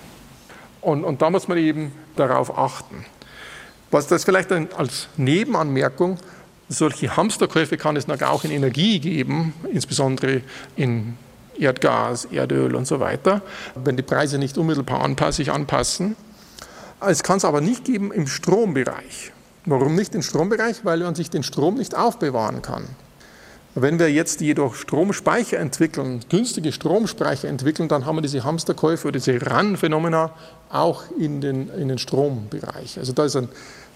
[0.82, 3.06] Und, und da muss man eben darauf achten.
[3.90, 6.18] Was das vielleicht als Nebenanmerkung,
[6.68, 10.42] solche Hamsterkäufe kann es auch in Energie geben, insbesondere
[10.76, 11.18] in
[11.58, 13.42] Erdgas, Erdöl und so weiter,
[13.76, 16.18] wenn die Preise nicht unmittelbar anpass sich anpassen.
[17.00, 19.32] Es kann es aber nicht geben im Strombereich.
[19.66, 20.86] Warum nicht im Strombereich?
[20.86, 22.84] Weil man sich den Strom nicht aufbewahren kann.
[23.78, 29.20] Wenn wir jetzt jedoch Stromspeicher entwickeln, günstige Stromspeicher entwickeln, dann haben wir diese Hamsterkäufe oder
[29.20, 30.32] diese RAN-Phänomena
[30.70, 32.98] auch in den, in den Strombereich.
[32.98, 33.50] Also da ist ein,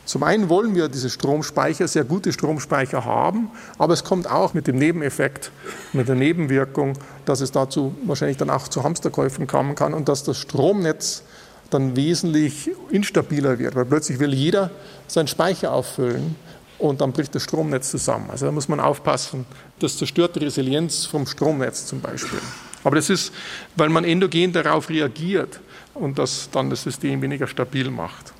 [0.03, 4.67] zum einen wollen wir diese Stromspeicher, sehr gute Stromspeicher haben, aber es kommt auch mit
[4.67, 5.51] dem Nebeneffekt,
[5.93, 10.23] mit der Nebenwirkung, dass es dazu wahrscheinlich dann auch zu Hamsterkäufen kommen kann und dass
[10.23, 11.23] das Stromnetz
[11.69, 14.71] dann wesentlich instabiler wird, weil plötzlich will jeder
[15.07, 16.35] seinen Speicher auffüllen
[16.79, 18.29] und dann bricht das Stromnetz zusammen.
[18.29, 19.45] Also da muss man aufpassen,
[19.79, 22.39] das zerstört die Resilienz vom Stromnetz zum Beispiel.
[22.83, 23.33] Aber das ist,
[23.75, 25.59] weil man endogen darauf reagiert
[25.93, 28.33] und das dann das System weniger stabil macht.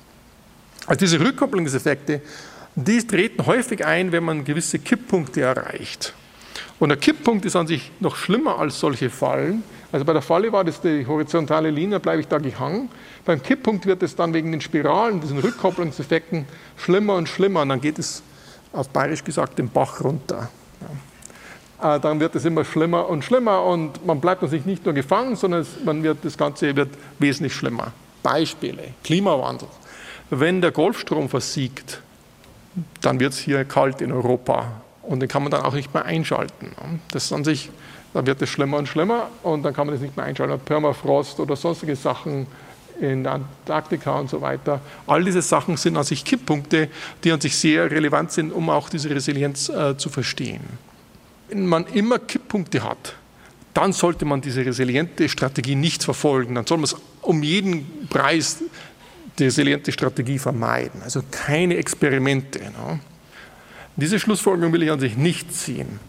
[0.86, 2.22] Also diese Rückkopplungseffekte,
[2.74, 6.14] die treten häufig ein, wenn man gewisse Kipppunkte erreicht.
[6.78, 9.62] Und der Kipppunkt ist an sich noch schlimmer als solche Fallen.
[9.92, 12.88] Also bei der Falle war das die horizontale Linie, bleibe ich da gehangen.
[13.24, 17.62] Beim Kipppunkt wird es dann wegen den Spiralen, diesen Rückkopplungseffekten schlimmer und schlimmer.
[17.62, 18.22] Und dann geht es
[18.72, 20.48] auf bayerisch gesagt den Bach runter.
[20.80, 21.96] Ja.
[21.96, 25.36] Äh, dann wird es immer schlimmer und schlimmer und man bleibt sich nicht nur gefangen,
[25.36, 27.92] sondern man wird, das Ganze wird wesentlich schlimmer.
[28.22, 29.68] Beispiele, Klimawandel.
[30.28, 32.02] Wenn der Golfstrom versiegt,
[33.00, 36.04] dann wird es hier kalt in Europa und den kann man dann auch nicht mehr
[36.04, 37.00] einschalten.
[37.10, 37.70] Das ist an sich,
[38.12, 40.58] dann wird es schlimmer und schlimmer und dann kann man das nicht mehr einschalten.
[40.60, 42.46] Permafrost oder sonstige Sachen
[43.00, 44.80] in Antarktika und so weiter.
[45.06, 46.88] All diese Sachen sind an sich Kipppunkte,
[47.24, 50.60] die an sich sehr relevant sind, um auch diese Resilienz äh, zu verstehen.
[51.48, 53.14] Wenn man immer Kipppunkte hat,
[53.74, 56.56] dann sollte man diese resiliente Strategie nicht verfolgen.
[56.56, 58.62] Dann soll man es um jeden Preis
[59.38, 61.02] die resiliente Strategie vermeiden.
[61.02, 62.58] Also keine Experimente.
[62.58, 63.00] Ne?
[63.96, 66.00] Diese Schlussfolgerung will ich an sich nicht ziehen.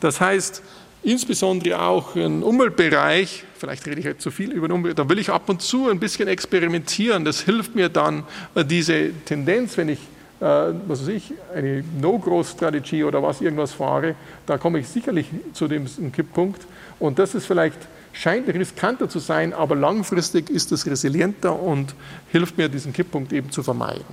[0.00, 0.62] Das heißt,
[1.02, 5.18] insbesondere auch im Umweltbereich, vielleicht rede ich jetzt zu viel über den Umwelt, da will
[5.18, 7.24] ich ab und zu ein bisschen experimentieren.
[7.24, 10.00] Das hilft mir dann, äh, diese Tendenz, wenn ich,
[10.40, 10.44] äh,
[10.86, 14.14] was weiß ich, eine No-Growth-Strategie oder was irgendwas fahre,
[14.46, 16.66] da komme ich sicherlich zu dem Kipppunkt.
[16.98, 17.78] Und das ist vielleicht,
[18.12, 21.94] scheint riskanter zu sein, aber langfristig ist es resilienter und
[22.32, 24.04] hilft mir, diesen Kipppunkt eben zu vermeiden.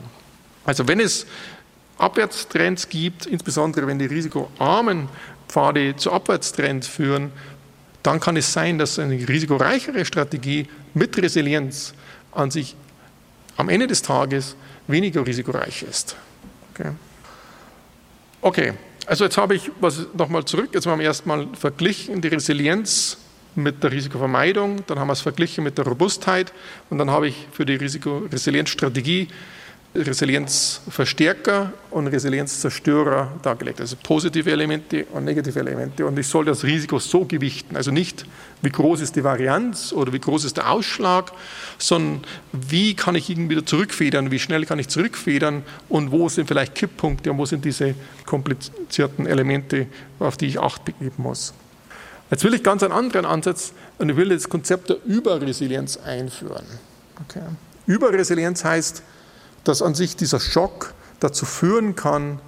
[0.64, 1.26] Also wenn es
[1.98, 5.08] Abwärtstrends gibt, insbesondere wenn die risikoarmen
[5.56, 7.32] Pfade zu Abwärtstrends führen,
[8.04, 11.94] dann kann es sein, dass eine risikoreichere Strategie mit Resilienz
[12.34, 12.76] an sich
[13.56, 16.18] am Ende des Tages weniger risikoreich ist.
[16.74, 16.92] Okay,
[18.42, 18.74] okay.
[19.06, 20.72] also jetzt habe ich was nochmal zurück.
[20.74, 23.18] Jetzt haben wir erstmal verglichen die Resilienz
[23.56, 26.52] mit der Risikovermeidung, dann haben wir es verglichen mit der Robustheit
[26.90, 29.30] und dann habe ich für die Risikoresilienzstrategie
[29.96, 36.06] Resilienzverstärker und Resilienzzerstörer dargelegt, also positive Elemente und negative Elemente.
[36.06, 38.26] Und ich soll das Risiko so gewichten, also nicht,
[38.62, 41.32] wie groß ist die Varianz oder wie groß ist der Ausschlag,
[41.78, 46.48] sondern wie kann ich ihn wieder zurückfedern, wie schnell kann ich zurückfedern und wo sind
[46.48, 49.88] vielleicht Kipppunkte und wo sind diese komplizierten Elemente,
[50.20, 51.54] auf die ich Acht geben muss.
[52.32, 56.66] Jetzt will ich ganz einen anderen Ansatz und ich will das Konzept der Überresilienz einführen.
[57.30, 57.44] Okay.
[57.86, 59.04] Überresilienz heißt,
[59.66, 62.40] dass an sich dieser Schock dazu führen kann,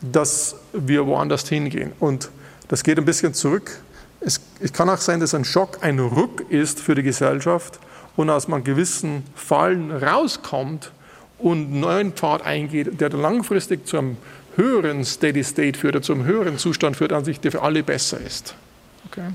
[0.00, 1.92] dass wir woanders hingehen.
[2.00, 2.30] Und
[2.68, 3.80] das geht ein bisschen zurück.
[4.20, 7.78] Es, es kann auch sein, dass ein Schock ein Ruck ist für die Gesellschaft
[8.16, 10.92] und aus einem gewissen Fallen rauskommt
[11.38, 14.16] und einen neuen Pfad eingeht, der langfristig zu einem
[14.56, 18.20] höheren Steady State führt, zu einem höheren Zustand führt, an sich, der für alle besser
[18.20, 18.54] ist.
[19.10, 19.28] Okay.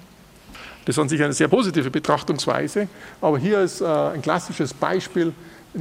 [0.85, 2.87] Das ist an sich eine sehr positive Betrachtungsweise,
[3.19, 5.33] aber hier ist äh, ein klassisches Beispiel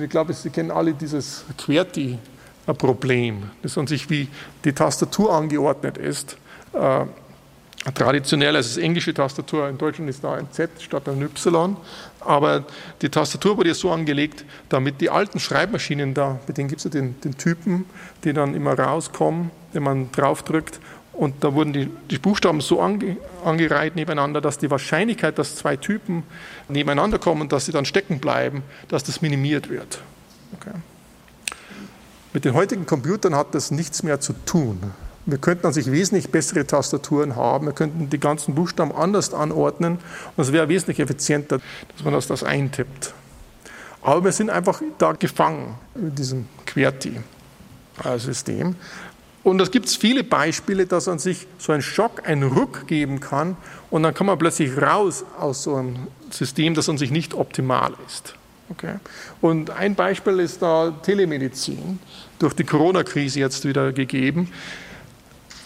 [0.03, 2.19] ich glaube, Sie kennen alle dieses QWERTY,
[2.67, 3.51] ein Problem.
[3.63, 4.29] Das an sich, wie
[4.65, 6.37] die Tastatur angeordnet ist.
[6.73, 7.05] Äh,
[7.93, 11.77] traditionell, also das englische Tastatur in Deutschland ist da ein Z statt ein Y,
[12.21, 12.65] aber
[13.03, 16.85] die Tastatur wurde ja so angelegt, damit die alten Schreibmaschinen da, bei denen gibt es
[16.85, 17.85] ja den, den, Typen,
[18.25, 20.81] die dann immer rauskommen, wenn man draufdrückt,
[21.17, 25.77] und da wurden die, die Buchstaben so ange, angereiht nebeneinander, dass die Wahrscheinlichkeit, dass zwei
[25.77, 26.25] Typen
[26.69, 30.01] nebeneinander kommen dass sie dann stecken bleiben, dass das minimiert wird.
[30.59, 30.75] Okay.
[32.33, 34.81] Mit den heutigen Computern hat das nichts mehr zu tun.
[35.27, 39.99] Wir könnten an sich wesentlich bessere Tastaturen haben, wir könnten die ganzen Buchstaben anders anordnen
[40.37, 41.61] und es wäre wesentlich effizienter,
[41.95, 43.15] dass man das, das eintippt.
[44.03, 48.77] Aber wir sind einfach da gefangen in diesem QWERTY-System.
[49.45, 53.57] Und es gibt viele Beispiele, dass an sich so ein Schock einen Ruck geben kann
[53.91, 57.93] und dann kann man plötzlich raus aus so einem System, das an sich nicht optimal
[58.07, 58.35] ist.
[58.71, 58.95] Okay.
[59.43, 61.99] Und ein Beispiel ist da Telemedizin,
[62.39, 64.49] durch die Corona-Krise jetzt wieder gegeben.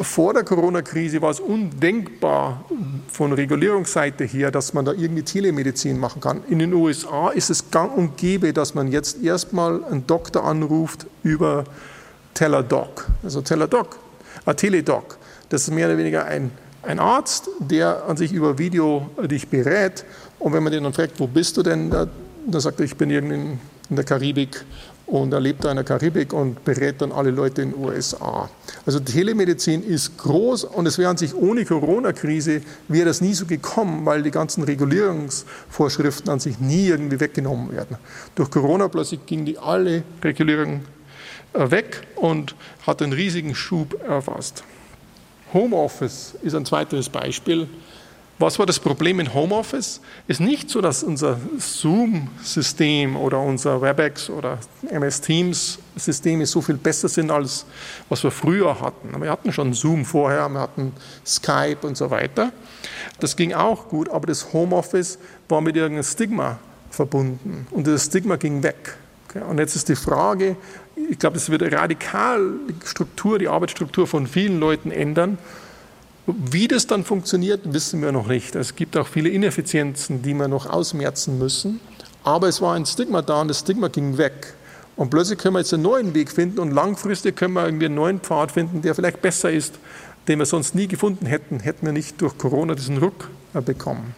[0.01, 2.65] Vor der Corona-Krise war es undenkbar
[3.09, 6.43] von Regulierungsseite her, dass man da irgendwie Telemedizin machen kann.
[6.49, 11.07] In den USA ist es gang und gäbe, dass man jetzt erstmal einen Doktor anruft
[11.23, 11.65] über
[12.39, 13.05] Teladoc.
[13.25, 13.99] Also Teladoc,
[14.57, 15.19] Teledoc.
[15.49, 16.53] Das ist mehr oder weniger ein,
[16.85, 20.05] ein Arzt, der an sich über Video dich berät.
[20.39, 22.07] Und wenn man den dann fragt, wo bist du denn, da,
[22.47, 23.59] da sagt er, ich bin irgendwo
[23.91, 24.65] in der Karibik
[25.07, 28.49] und er lebt da in der Karibik und berät dann alle Leute in den USA.
[28.87, 33.47] Also Telemedizin ist groß und es wäre an sich ohne Corona-Krise wäre das nie so
[33.47, 37.97] gekommen, weil die ganzen Regulierungsvorschriften an sich nie irgendwie weggenommen werden.
[38.37, 40.98] Durch Corona plötzlich ging die alle Regulierungen
[41.53, 42.55] weg und
[42.87, 44.65] hat einen riesigen Schub erfasst.
[45.53, 47.69] Homeoffice ist ein zweites Beispiel.
[48.41, 50.01] Was war das Problem in Homeoffice?
[50.29, 54.59] Ist nicht so, dass unser Zoom-System oder unser WebEx oder
[54.89, 57.67] MS Teams-Systeme so viel besser sind als
[58.09, 59.21] was wir früher hatten.
[59.21, 60.93] Wir hatten schon Zoom vorher, wir hatten
[61.27, 62.53] Skype und so weiter.
[63.19, 68.37] Das ging auch gut, aber das Homeoffice war mit irgendeinem Stigma verbunden und das Stigma
[68.37, 68.97] ging weg.
[69.49, 70.57] Und jetzt ist die Frage,
[71.11, 75.39] ich glaube, es wird radikal die Struktur, die Arbeitsstruktur von vielen Leuten ändern
[76.29, 78.55] wie das dann funktioniert, wissen wir noch nicht.
[78.55, 81.81] Es gibt auch viele Ineffizienzen, die wir noch ausmerzen müssen.
[82.23, 84.53] Aber es war ein Stigma da und das Stigma ging weg.
[84.97, 87.95] Und plötzlich können wir jetzt einen neuen Weg finden und langfristig können wir irgendwie einen
[87.95, 89.77] neuen Pfad finden, der vielleicht besser ist,
[90.27, 94.15] den wir sonst nie gefunden hätten, hätten wir nicht durch Corona diesen Ruck äh, bekommen.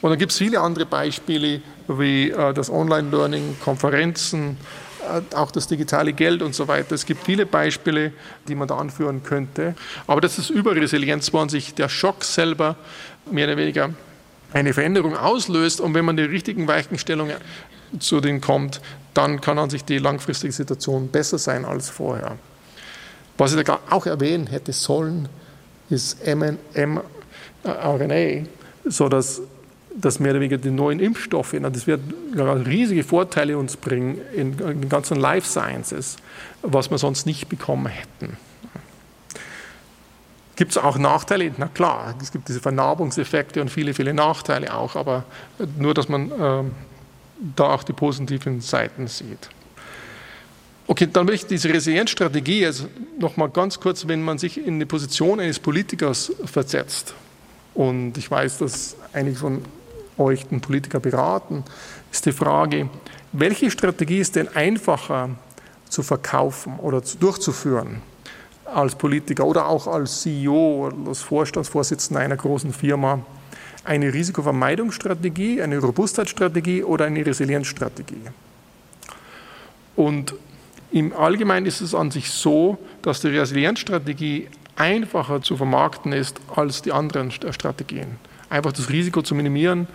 [0.00, 4.56] Und dann gibt es viele andere Beispiele wie äh, das Online-Learning, Konferenzen,
[5.34, 6.94] auch das digitale Geld und so weiter.
[6.94, 8.12] Es gibt viele Beispiele,
[8.48, 9.74] die man da anführen könnte.
[10.06, 12.76] Aber das ist Überresilienz, wo an sich der Schock selber
[13.30, 13.90] mehr oder weniger
[14.52, 15.80] eine Veränderung auslöst.
[15.80, 17.36] Und wenn man die richtigen Weichenstellungen
[17.98, 18.80] zu denen kommt,
[19.14, 22.36] dann kann an sich die langfristige Situation besser sein als vorher.
[23.38, 25.28] Was ich da auch erwähnen hätte sollen,
[25.90, 27.04] ist mRNA,
[28.84, 29.42] sodass
[29.94, 32.00] dass mehr oder weniger die neuen Impfstoffe, das wird
[32.34, 36.16] riesige Vorteile uns bringen in den ganzen Life Sciences,
[36.62, 38.36] was wir sonst nicht bekommen hätten.
[40.56, 41.50] Gibt es auch Nachteile?
[41.56, 45.24] Na klar, es gibt diese Vernarbungseffekte und viele, viele Nachteile auch, aber
[45.78, 46.64] nur, dass man äh,
[47.56, 49.48] da auch die positiven Seiten sieht.
[50.86, 52.86] Okay, dann will ich diese Resilienzstrategie, also
[53.18, 57.14] nochmal ganz kurz, wenn man sich in die Position eines Politikers versetzt,
[57.74, 59.62] und ich weiß, dass einige von
[60.22, 61.64] euch den Politiker beraten,
[62.10, 62.88] ist die Frage,
[63.32, 65.30] welche Strategie ist denn einfacher
[65.88, 68.02] zu verkaufen oder zu, durchzuführen
[68.66, 73.20] als Politiker oder auch als CEO oder als Vorstandsvorsitzender einer großen Firma?
[73.84, 78.22] Eine Risikovermeidungsstrategie, eine Robustheitsstrategie oder eine Resilienzstrategie?
[79.96, 80.34] Und
[80.92, 86.82] im Allgemeinen ist es an sich so, dass die Resilienzstrategie einfacher zu vermarkten ist als
[86.82, 88.18] die anderen Strategien
[88.52, 89.86] einfach das Risiko zu minimieren,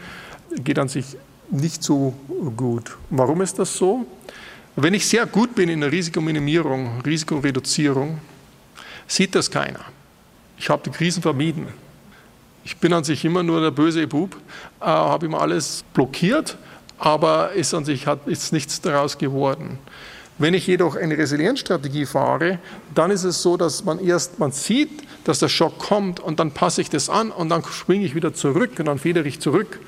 [0.63, 1.17] geht an sich
[1.49, 2.13] nicht so
[2.55, 2.97] gut.
[3.09, 4.05] Warum ist das so?
[4.75, 8.19] Wenn ich sehr gut bin in der Risikominimierung, Risikoreduzierung,
[9.07, 9.79] sieht das keiner.
[10.57, 11.67] Ich habe die Krisen vermieden.
[12.63, 14.35] Ich bin an sich immer nur der böse Bub,
[14.81, 16.57] äh, habe immer alles blockiert,
[16.99, 19.79] aber ist an sich hat, ist nichts daraus geworden.
[20.39, 22.59] Wenn ich jedoch eine Resilienzstrategie fahre,
[22.93, 24.91] dann ist es so, dass man erst, man sieht,
[25.23, 28.33] dass der Schock kommt und dann passe ich das an und dann springe ich wieder
[28.33, 29.79] zurück und dann federe ich zurück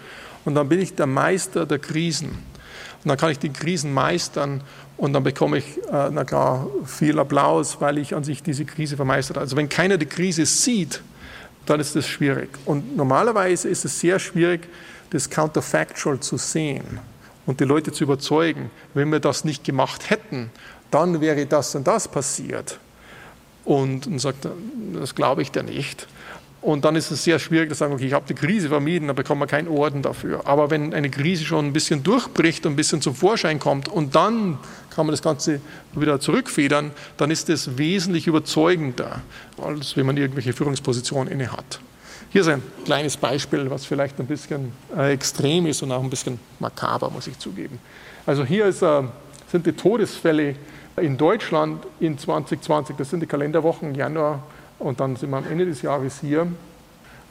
[0.45, 2.29] und dann bin ich der Meister der Krisen.
[2.29, 4.61] Und dann kann ich die Krisen meistern
[4.97, 8.95] und dann bekomme ich, äh, na klar, viel Applaus, weil ich an sich diese Krise
[8.95, 9.43] vermeistert habe.
[9.43, 11.01] Also wenn keiner die Krise sieht,
[11.65, 12.49] dann ist das schwierig.
[12.65, 14.67] Und normalerweise ist es sehr schwierig,
[15.11, 16.99] das Counterfactual zu sehen.
[17.49, 20.51] Und die Leute zu überzeugen, wenn wir das nicht gemacht hätten,
[20.91, 22.77] dann wäre das und das passiert.
[23.65, 24.47] Und, und sagt,
[24.93, 26.07] das glaube ich dir nicht.
[26.61, 29.13] Und dann ist es sehr schwierig zu sagen, okay, ich habe die Krise vermieden, da
[29.13, 30.45] bekommt man keinen Orden dafür.
[30.45, 34.13] Aber wenn eine Krise schon ein bisschen durchbricht und ein bisschen zum Vorschein kommt und
[34.13, 34.59] dann
[34.91, 35.59] kann man das Ganze
[35.93, 39.23] wieder zurückfedern, dann ist es wesentlich überzeugender,
[39.59, 41.79] als wenn man irgendwelche Führungspositionen inne hat.
[42.31, 46.11] Hier ist ein kleines Beispiel, was vielleicht ein bisschen äh, extrem ist und auch ein
[46.11, 47.79] bisschen makaber, muss ich zugeben.
[48.23, 49.01] Also hier ist, äh,
[49.51, 50.55] sind die Todesfälle
[50.97, 54.43] in Deutschland in 2020, das sind die Kalenderwochen Januar
[54.77, 56.45] und dann sind wir am Ende des Jahres hier.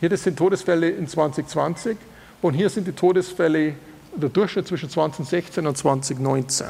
[0.01, 1.97] Hier das sind Todesfälle in 2020
[2.43, 3.75] und hier sind die Todesfälle,
[4.17, 6.67] der Durchschnitt zwischen 2016 und 2019.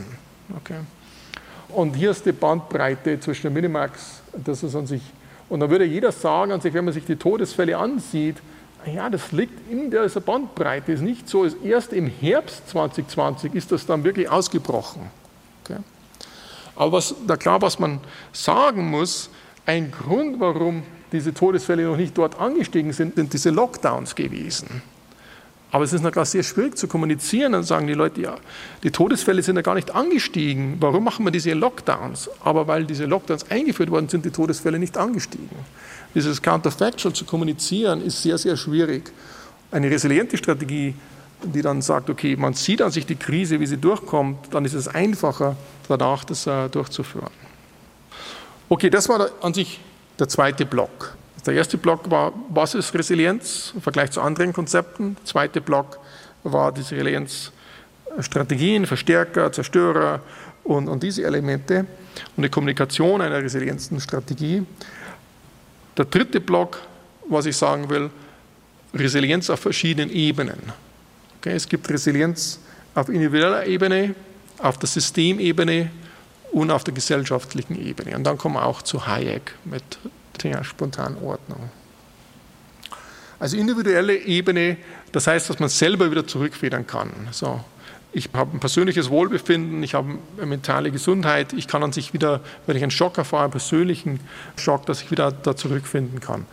[0.55, 0.81] Okay.
[1.71, 5.03] Und hier ist die Bandbreite zwischen der Minimax, das ist an sich
[5.49, 8.37] und dann würde jeder sagen an sich, wenn man sich die Todesfälle ansieht,
[8.87, 10.93] ja, das liegt in dieser Bandbreite.
[10.93, 15.11] Ist nicht so, erst im Herbst 2020 ist das dann wirklich ausgebrochen.
[15.65, 15.79] Okay?
[16.77, 18.01] Aber was, da klar, was man
[18.33, 19.31] sagen muss,
[19.67, 24.83] ein Grund, warum diese Todesfälle noch nicht dort angestiegen sind, sind diese Lockdowns gewesen.
[25.71, 27.53] Aber es ist natürlich sehr schwierig zu kommunizieren.
[27.53, 28.37] Dann sagen die Leute, ja,
[28.83, 30.79] die Todesfälle sind ja gar nicht angestiegen.
[30.81, 32.31] Warum machen wir diese Lockdowns?
[32.43, 35.51] Aber weil diese Lockdowns eingeführt worden sind, die Todesfälle nicht angestiegen.
[36.15, 39.13] Dieses Counterfactual zu kommunizieren ist sehr, sehr schwierig.
[39.71, 40.95] Eine resiliente Strategie,
[41.43, 44.73] die dann sagt, okay, man sieht an sich die Krise, wie sie durchkommt, dann ist
[44.73, 47.31] es einfacher, danach das äh, durchzuführen.
[48.71, 49.81] Okay, das war an sich
[50.19, 51.18] der zweite Block.
[51.49, 55.17] Der erste Block war, was ist Resilienz im Vergleich zu anderen Konzepten.
[55.17, 55.99] Der zweite Block
[56.43, 60.21] war diese Resilienzstrategien, Verstärker, Zerstörer
[60.63, 61.87] und, und diese Elemente
[62.37, 64.67] und die Kommunikation einer Resilienzstrategie.
[65.97, 66.83] Der dritte Block,
[67.31, 68.11] was ich sagen will,
[68.93, 70.59] Resilienz auf verschiedenen Ebenen.
[71.39, 72.61] Okay, es gibt Resilienz
[72.95, 74.15] auf individueller Ebene,
[74.59, 75.91] auf der Systemebene
[76.53, 78.15] und auf der gesellschaftlichen Ebene.
[78.17, 79.83] Und dann kommen wir auch zu Hayek mit
[80.43, 81.71] der Spontanordnung.
[83.41, 84.77] Also individuelle Ebene,
[85.13, 87.11] das heißt, dass man selber wieder zurückfedern kann.
[87.31, 87.61] So,
[88.13, 92.41] ich habe ein persönliches Wohlbefinden, ich habe eine mentale Gesundheit, ich kann an sich wieder,
[92.67, 94.21] wenn ich einen Schock erfahre, einen persönlichen
[94.57, 96.47] Schock, dass ich wieder da zurückfinden kann.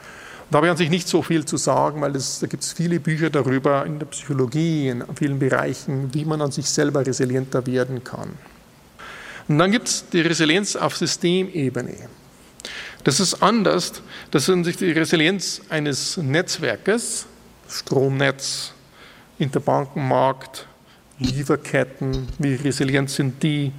[0.52, 2.74] Da habe ich an sich nicht so viel zu sagen, weil das, da gibt es
[2.74, 7.65] viele Bücher darüber in der Psychologie, in vielen Bereichen, wie man an sich selber resilienter
[7.65, 8.30] werden kann.
[9.48, 11.95] Und dann gibt es die Resilienz auf Systemebene.
[13.06, 14.02] Das ist anders.
[14.32, 17.28] Das ist sich die Resilienz eines Netzwerkes,
[17.70, 18.74] Stromnetz,
[19.38, 20.68] Interbankenmarkt,
[21.20, 23.72] Lieferketten, wie resilient sind die?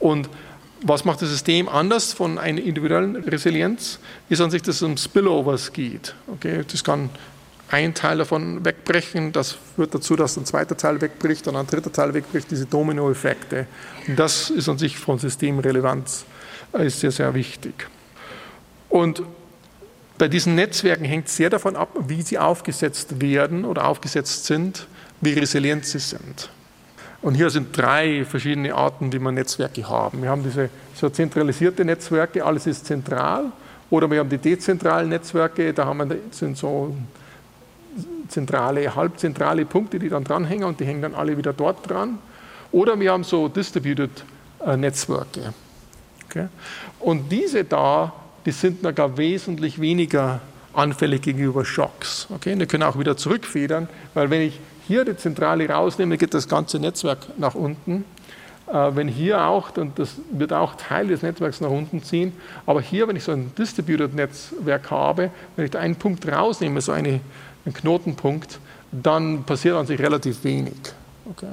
[0.00, 0.30] Und
[0.80, 3.98] was macht das System anders von einer individuellen Resilienz?
[4.30, 6.14] Ist an sich, dass es um Spillovers geht.
[6.26, 7.10] Okay, das kann
[7.70, 11.92] ein Teil davon wegbrechen, das führt dazu, dass ein zweiter Teil wegbricht und ein dritter
[11.92, 13.66] Teil wegbricht, diese Dominoeffekte.
[14.08, 16.24] Und das ist an sich von Systemrelevanz
[16.72, 17.88] ist sehr, sehr wichtig.
[18.94, 19.24] Und
[20.18, 24.86] bei diesen Netzwerken hängt sehr davon ab, wie sie aufgesetzt werden oder aufgesetzt sind,
[25.20, 26.48] wie resilient sie sind.
[27.20, 30.22] Und hier sind drei verschiedene Arten, wie wir Netzwerke haben.
[30.22, 33.50] Wir haben diese so zentralisierte Netzwerke, alles ist zentral.
[33.90, 36.94] Oder wir haben die dezentralen Netzwerke, da haben wir, sind so
[38.28, 42.18] zentrale, halbzentrale Punkte, die dann dranhängen und die hängen dann alle wieder dort dran.
[42.70, 44.24] Oder wir haben so Distributed
[44.64, 45.52] äh, Netzwerke.
[46.26, 46.46] Okay?
[47.00, 48.12] Und diese da
[48.46, 50.40] die sind gar wesentlich weniger
[50.72, 52.26] anfällig gegenüber Schocks.
[52.34, 52.56] Okay?
[52.56, 56.78] Die können auch wieder zurückfedern, weil wenn ich hier die Zentrale rausnehme, geht das ganze
[56.78, 58.04] Netzwerk nach unten.
[58.66, 62.32] Äh, wenn hier auch, dann das wird auch Teil des Netzwerks nach unten ziehen,
[62.66, 66.92] aber hier, wenn ich so ein Distributed-Netzwerk habe, wenn ich da einen Punkt rausnehme, so
[66.92, 67.20] eine,
[67.64, 68.58] einen Knotenpunkt,
[68.90, 70.74] dann passiert an sich relativ wenig.
[71.30, 71.48] Okay?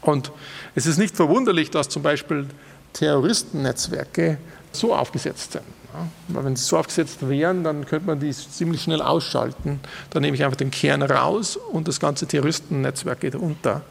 [0.00, 0.32] Und
[0.74, 2.46] es ist nicht verwunderlich, dass zum Beispiel
[2.92, 4.38] Terroristennetzwerke
[4.72, 5.64] so aufgesetzt sind.
[5.92, 9.80] Ja, wenn sie so aufgesetzt wären, dann könnte man die ziemlich schnell ausschalten.
[10.10, 13.82] Dann nehme ich einfach den Kern raus und das ganze Terroristennetzwerk geht unter.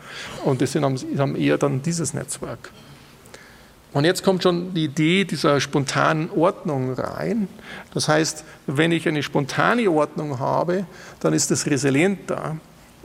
[0.44, 2.72] Und das haben eher dann dieses Netzwerk.
[3.94, 7.50] Und jetzt kommt schon die Idee dieser spontanen Ordnung rein.
[7.94, 10.86] Das heißt, wenn ich eine spontane Ordnung habe,
[11.20, 12.58] dann ist das resilienter,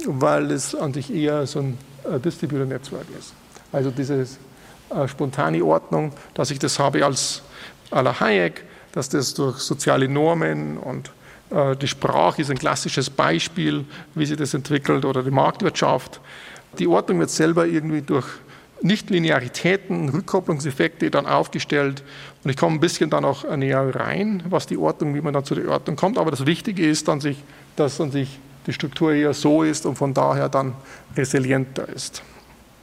[0.07, 3.35] weil es an sich eher so ein äh, Distributor-Netzwerk ist.
[3.73, 4.27] Also diese
[4.91, 7.43] äh, spontane Ordnung, dass ich das habe als
[7.91, 8.64] à la Hayek,
[8.97, 11.11] dass das durch soziale Normen und
[11.51, 13.84] äh, die Sprache ist ein klassisches Beispiel,
[14.14, 16.18] wie sich das entwickelt, oder die Marktwirtschaft.
[16.78, 18.24] Die Ordnung wird selber irgendwie durch
[18.80, 22.03] Nichtlinearitäten, Rückkopplungseffekte dann aufgestellt.
[22.42, 25.44] Und ich komme ein bisschen dann auch näher rein, was die Ordnung, wie man dann
[25.44, 26.16] zu der Ordnung kommt.
[26.16, 27.36] Aber das Wichtige ist dann sich,
[27.76, 30.74] dass an sich die Struktur eher so ist und von daher dann
[31.14, 32.22] resilienter ist.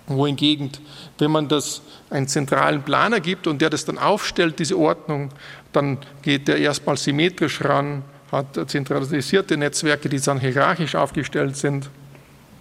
[0.07, 0.71] Wohingegen,
[1.17, 5.29] wenn man das einen zentralen Planer gibt und der das dann aufstellt, diese Ordnung,
[5.71, 11.89] dann geht der erstmal symmetrisch ran, hat zentralisierte Netzwerke, die dann hierarchisch aufgestellt sind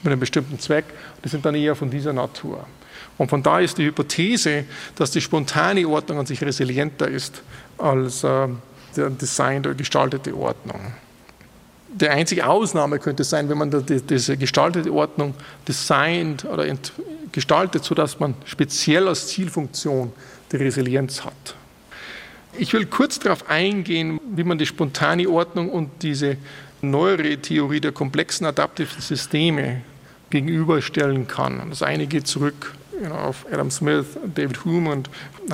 [0.03, 0.84] mit einem bestimmten Zweck.
[1.24, 2.66] Die sind dann eher von dieser Natur.
[3.18, 4.64] Und von da ist die Hypothese,
[4.97, 7.43] dass die spontane Ordnung an sich resilienter ist
[7.78, 8.49] als äh,
[8.97, 10.93] der Design oder gestaltete Ordnung.
[11.95, 15.34] Die einzige Ausnahme könnte sein, wenn man diese gestaltete Ordnung
[15.68, 16.64] designt oder
[17.32, 20.12] gestaltet, sodass man speziell als Zielfunktion
[20.51, 21.55] die Resilienz hat.
[22.59, 26.36] Ich will kurz darauf eingehen, wie man die spontane Ordnung und diese
[26.80, 29.82] neuere Theorie der komplexen adaptiven Systeme
[30.30, 31.68] gegenüberstellen kann.
[31.70, 32.74] Das eine geht zurück
[33.11, 35.11] auf Adam Smith, David Hume und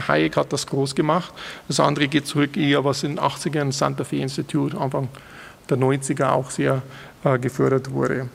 [0.06, 1.32] Hayek hat das groß gemacht.
[1.66, 5.08] Das andere geht zurück eher, was in den 80ern Santa Fe Institute, Anfang
[5.68, 6.82] der 90er auch sehr
[7.24, 8.28] äh, gefördert wurde.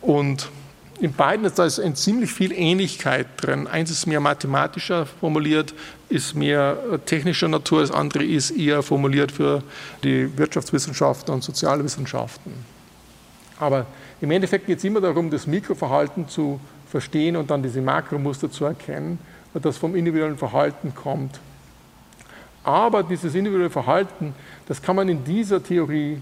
[0.00, 0.50] Und
[0.98, 3.66] in beiden ist da ein ziemlich viel Ähnlichkeit drin.
[3.66, 5.74] Eins ist mehr mathematischer formuliert,
[6.08, 9.62] ist mehr äh, technischer Natur, das andere ist eher formuliert für
[10.02, 12.52] die Wirtschaftswissenschaften und Sozialwissenschaften.
[13.58, 13.86] Aber
[14.20, 18.64] im Endeffekt geht es immer darum, das Mikroverhalten zu verstehen und dann diese Makromuster zu
[18.64, 19.18] erkennen,
[19.54, 21.40] das vom individuellen Verhalten kommt.
[22.62, 24.34] Aber dieses individuelle Verhalten,
[24.66, 26.20] das kann man in dieser Theorie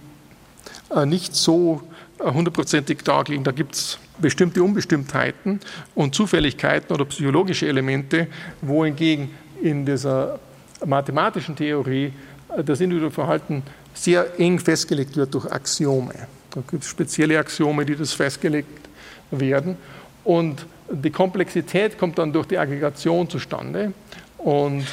[1.07, 1.83] nicht so
[2.19, 3.45] äh, hundertprozentig darlegen.
[3.45, 5.61] Da gibt es bestimmte Unbestimmtheiten
[5.95, 8.29] und Zufälligkeiten oder psychologische Elemente,
[8.61, 9.31] wohingegen
[9.63, 10.39] in dieser
[10.85, 12.13] mathematischen Theorie
[12.57, 13.63] äh, das individuelle Verhalten
[13.93, 16.15] sehr eng festgelegt wird durch Axiome.
[16.51, 18.89] Da gibt es spezielle Axiome, die das festgelegt
[19.31, 19.77] werden.
[20.25, 23.93] Und die Komplexität kommt dann durch die Aggregation zustande.
[24.39, 24.85] Und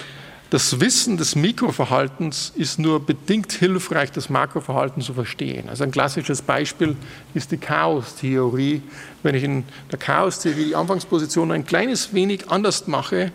[0.51, 5.69] das Wissen des Mikroverhaltens ist nur bedingt hilfreich, das Makroverhalten zu verstehen.
[5.69, 6.97] Also ein klassisches Beispiel
[7.33, 8.81] ist die Chaostheorie.
[9.23, 13.31] Wenn ich in der Chaostheorie die Anfangsposition ein kleines wenig anders mache,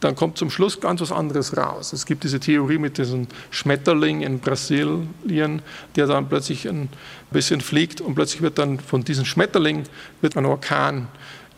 [0.00, 1.92] dann kommt zum Schluss ganz was anderes raus.
[1.92, 5.60] Es gibt diese Theorie mit diesem Schmetterling in Brasilien,
[5.96, 6.88] der dann plötzlich ein
[7.30, 9.84] bisschen fliegt und plötzlich wird dann von diesem Schmetterling
[10.22, 11.08] wird ein Orkan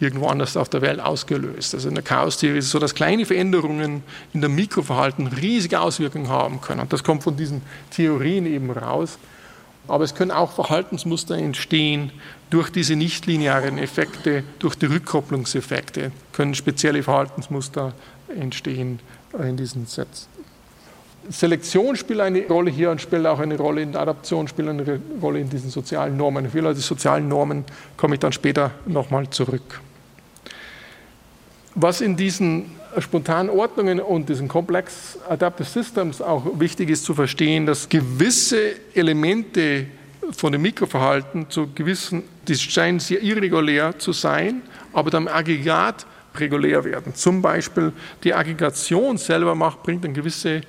[0.01, 1.74] irgendwo anders auf der Welt ausgelöst.
[1.74, 6.28] Also in der Chaostheorie ist es so, dass kleine Veränderungen in der Mikroverhalten riesige Auswirkungen
[6.28, 6.80] haben können.
[6.80, 9.18] Und das kommt von diesen Theorien eben raus.
[9.86, 12.12] Aber es können auch Verhaltensmuster entstehen
[12.48, 17.92] durch diese nichtlinearen Effekte, durch die Rückkopplungseffekte, können spezielle Verhaltensmuster
[18.38, 19.01] entstehen
[19.38, 20.28] in diesen Sets.
[21.28, 25.01] Selektion spielt eine Rolle hier und spielt auch eine Rolle in der Adaption, spielt eine
[25.20, 26.51] Rolle in diesen sozialen Normen.
[26.51, 27.64] Für die sozialen Normen
[27.96, 29.80] komme ich dann später nochmal zurück.
[31.74, 37.66] Was in diesen spontanen Ordnungen und diesen Complex Adaptive Systems auch wichtig ist zu verstehen,
[37.66, 39.86] dass gewisse Elemente
[40.32, 44.62] von dem Mikroverhalten zu gewissen, die scheinen sehr irregulär zu sein,
[44.92, 46.06] aber dann Aggregat
[46.36, 47.14] regulär werden.
[47.14, 47.92] Zum Beispiel
[48.24, 50.62] die Aggregation selber macht, bringt dann gewisse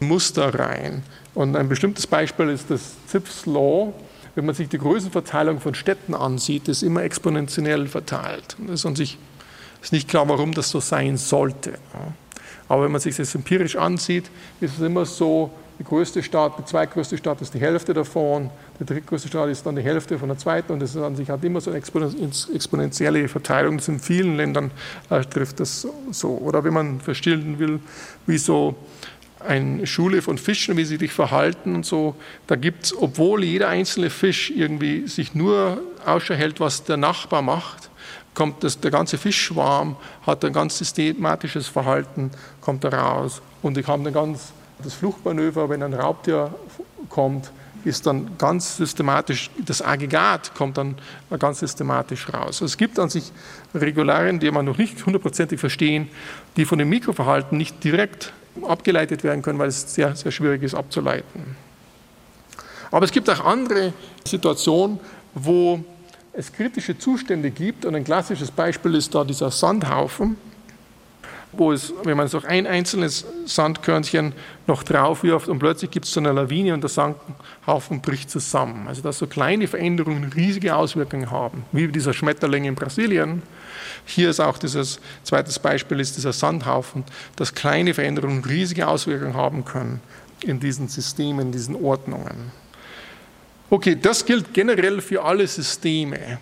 [0.00, 1.02] Muster rein.
[1.34, 3.92] Und ein bestimmtes Beispiel ist das Zipf's Law.
[4.34, 8.56] Wenn man sich die Größenverteilung von Städten ansieht, ist immer exponentiell verteilt.
[8.72, 9.18] Es ist sich
[9.82, 11.72] ist nicht klar, warum das so sein sollte.
[12.68, 15.50] Aber wenn man sich das empirisch ansieht, ist es immer so,
[15.80, 19.76] die größte Stadt, die zweitgrößte Stadt ist die Hälfte davon, die drittgrößte Stadt ist dann
[19.76, 23.78] die Hälfte von der zweiten und das an sich hat immer so eine exponentielle Verteilung.
[23.78, 24.70] Das in vielen Ländern
[25.08, 26.28] äh, trifft das so.
[26.36, 27.80] Oder wenn man verstehen will,
[28.26, 28.76] wie so
[29.40, 32.14] eine Schule von Fischen, wie sie sich verhalten und so,
[32.46, 37.42] da gibt es, obwohl jeder einzelne Fisch irgendwie sich nur Ausschau hält, was der Nachbar
[37.42, 37.89] macht,
[38.34, 43.42] kommt das, der ganze Fischschwarm, hat ein ganz systematisches Verhalten, kommt da raus.
[43.62, 44.52] Und ich habe ganz
[44.82, 46.54] das Fluchtmanöver, wenn ein Raubtier
[47.08, 47.50] kommt,
[47.84, 50.96] ist dann ganz systematisch, das Aggregat kommt dann
[51.38, 52.46] ganz systematisch raus.
[52.46, 53.32] Also es gibt an sich
[53.74, 56.08] Regularien, die man noch nicht hundertprozentig verstehen,
[56.56, 58.32] die von dem Mikroverhalten nicht direkt
[58.66, 61.56] abgeleitet werden können, weil es sehr, sehr schwierig ist abzuleiten.
[62.90, 63.92] Aber es gibt auch andere
[64.26, 64.98] Situationen,
[65.34, 65.82] wo
[66.32, 67.84] es kritische Zustände gibt.
[67.84, 70.36] Und ein klassisches Beispiel ist da dieser Sandhaufen,
[71.52, 74.32] wo es, wenn man so ein einzelnes Sandkörnchen
[74.66, 78.86] noch drauf wirft und plötzlich gibt es so eine Lawine und der Sandhaufen bricht zusammen.
[78.86, 83.42] Also dass so kleine Veränderungen riesige Auswirkungen haben, wie dieser Schmetterling in Brasilien.
[84.04, 87.04] Hier ist auch dieses zweites Beispiel ist dieser Sandhaufen,
[87.34, 90.00] dass kleine Veränderungen riesige Auswirkungen haben können
[90.42, 92.59] in diesen Systemen, in diesen Ordnungen.
[93.70, 96.38] Okay, das gilt generell für alle Systeme.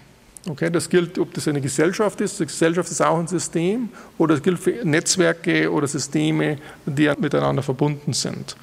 [0.49, 4.35] Okay, das gilt, ob das eine Gesellschaft ist, die Gesellschaft ist auch ein System, oder
[4.35, 6.57] es gilt für Netzwerke oder Systeme,
[6.87, 8.57] die miteinander verbunden sind.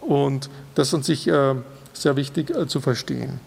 [0.00, 1.54] Und das ist an sich äh,
[1.92, 3.40] sehr wichtig äh, zu verstehen.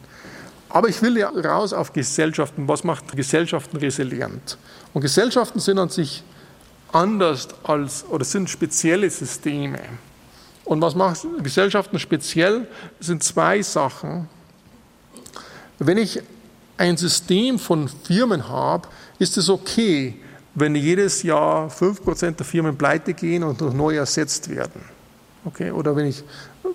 [0.70, 2.68] Aber ich will ja raus auf Gesellschaften.
[2.68, 4.58] Was macht Gesellschaften resilient?
[4.94, 6.24] Und Gesellschaften sind an sich
[6.92, 9.80] anders als oder sind spezielle Systeme.
[10.66, 12.68] Und was macht Gesellschaften speziell?
[13.00, 14.28] sind zwei Sachen.
[15.80, 16.22] Wenn ich
[16.78, 18.88] ein System von Firmen habe,
[19.20, 20.16] ist es okay,
[20.56, 24.82] wenn jedes Jahr 5% der Firmen pleite gehen und durch neu ersetzt werden.
[25.46, 25.72] Okay?
[25.72, 26.24] Oder wenn ich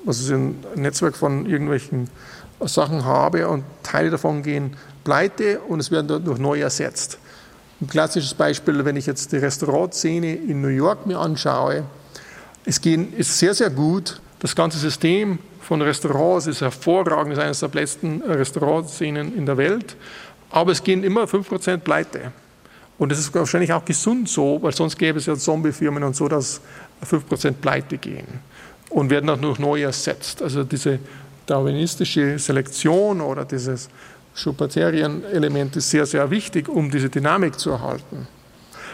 [0.07, 2.09] ist ein Netzwerk von irgendwelchen
[2.61, 7.19] Sachen habe und Teile davon gehen pleite und es werden durch neu ersetzt.
[7.81, 11.85] Ein klassisches Beispiel, wenn ich jetzt die Restaurantszene in New York mir anschaue,
[12.65, 14.21] es gehen, ist sehr, sehr gut.
[14.43, 19.95] Das ganze System von Restaurants ist hervorragend, ist eines der besten Restaurantszenen in der Welt.
[20.51, 22.33] Aber es gehen immer 5% pleite.
[22.99, 26.27] Und das ist wahrscheinlich auch gesund so, weil sonst gäbe es ja Zombiefirmen und so,
[26.27, 26.61] dass
[27.09, 28.27] 5% pleite gehen
[28.91, 30.43] und werden auch noch neu ersetzt.
[30.43, 30.99] Also diese
[31.47, 33.89] darwinistische Selektion oder dieses
[34.35, 38.27] Schuberterien-Element ist sehr, sehr wichtig, um diese Dynamik zu erhalten.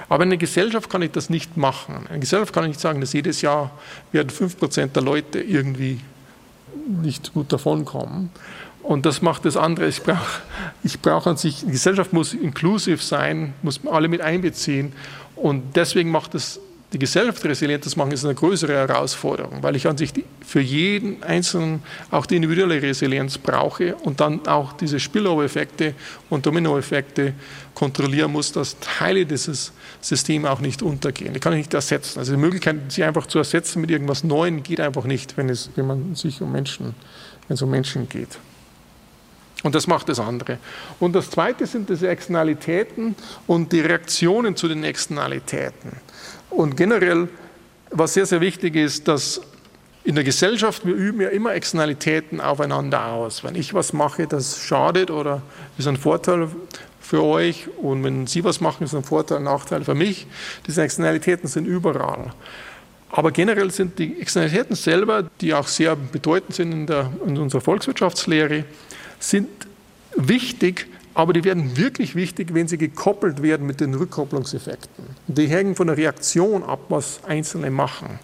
[0.08, 1.96] Aber in einer Gesellschaft kann ich das nicht machen.
[2.02, 3.70] In einer Gesellschaft kann ich nicht sagen, dass jedes Jahr
[4.12, 6.00] werden 5% der Leute irgendwie
[6.86, 8.30] nicht gut davonkommen.
[8.82, 9.86] Und das macht das andere.
[9.86, 10.40] Ich brauche
[10.82, 14.92] ich brauch an sich, die Gesellschaft muss inklusiv sein, muss alle mit einbeziehen.
[15.36, 16.58] Und deswegen macht es
[16.92, 20.12] die Gesellschaft resilient zu machen, ist eine größere Herausforderung, weil ich an sich
[20.46, 25.94] für jeden Einzelnen auch die individuelle Resilienz brauche und dann auch diese Spillover-Effekte
[26.30, 27.34] und Dominoeffekte
[27.74, 31.34] kontrollieren muss, dass Teile dieses Systems auch nicht untergehen.
[31.34, 32.20] Die kann ich nicht ersetzen.
[32.20, 35.70] Also die Möglichkeit, sie einfach zu ersetzen mit irgendwas Neuem, geht einfach nicht, wenn, es,
[35.76, 36.94] wenn man sich um Menschen,
[37.48, 38.38] wenn es um Menschen geht.
[39.64, 40.58] Und das macht das andere.
[41.00, 43.16] Und das Zweite sind diese Externalitäten
[43.46, 45.92] und die Reaktionen zu den Externalitäten.
[46.50, 47.28] Und generell,
[47.90, 49.40] was sehr, sehr wichtig ist, dass
[50.04, 53.44] in der Gesellschaft, wir üben ja immer Externalitäten aufeinander aus.
[53.44, 55.42] Wenn ich was mache, das schadet oder
[55.76, 56.48] ist ein Vorteil
[57.00, 60.26] für euch und wenn Sie was machen, ist ein Vorteil, ein Nachteil für mich.
[60.66, 62.32] Diese Externalitäten sind überall.
[63.10, 67.60] Aber generell sind die Externalitäten selber, die auch sehr bedeutend sind in, der, in unserer
[67.60, 68.64] Volkswirtschaftslehre,
[69.18, 69.48] sind
[70.14, 70.86] wichtig,
[71.18, 75.04] aber die werden wirklich wichtig, wenn sie gekoppelt werden mit den Rückkopplungseffekten.
[75.26, 78.20] Die hängen von der Reaktion ab, was Einzelne machen.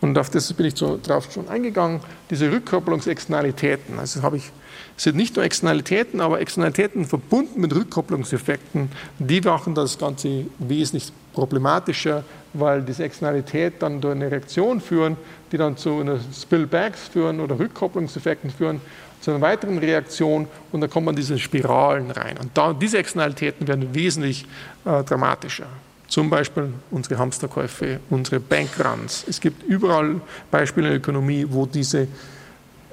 [0.00, 4.00] Und auf das bin ich so, drauf schon eingegangen, diese Rückkopplungsexternalitäten.
[4.00, 4.50] Also habe ich,
[4.96, 12.24] sind nicht nur Externalitäten, aber Externalitäten verbunden mit Rückkopplungseffekten, die machen das Ganze wesentlich problematischer,
[12.52, 15.16] weil diese Externalität dann durch eine Reaktion führen,
[15.52, 16.04] die dann zu
[16.36, 18.80] Spillbacks führen oder Rückkopplungseffekten führen,
[19.24, 22.36] zu einer weiteren Reaktion und dann kommt man in diese Spiralen rein.
[22.36, 24.44] Und da, diese Externalitäten werden wesentlich
[24.84, 25.64] äh, dramatischer.
[26.08, 29.24] Zum Beispiel unsere Hamsterkäufe, unsere Bankruns.
[29.26, 30.20] Es gibt überall
[30.50, 32.06] Beispiele in der Ökonomie, wo diese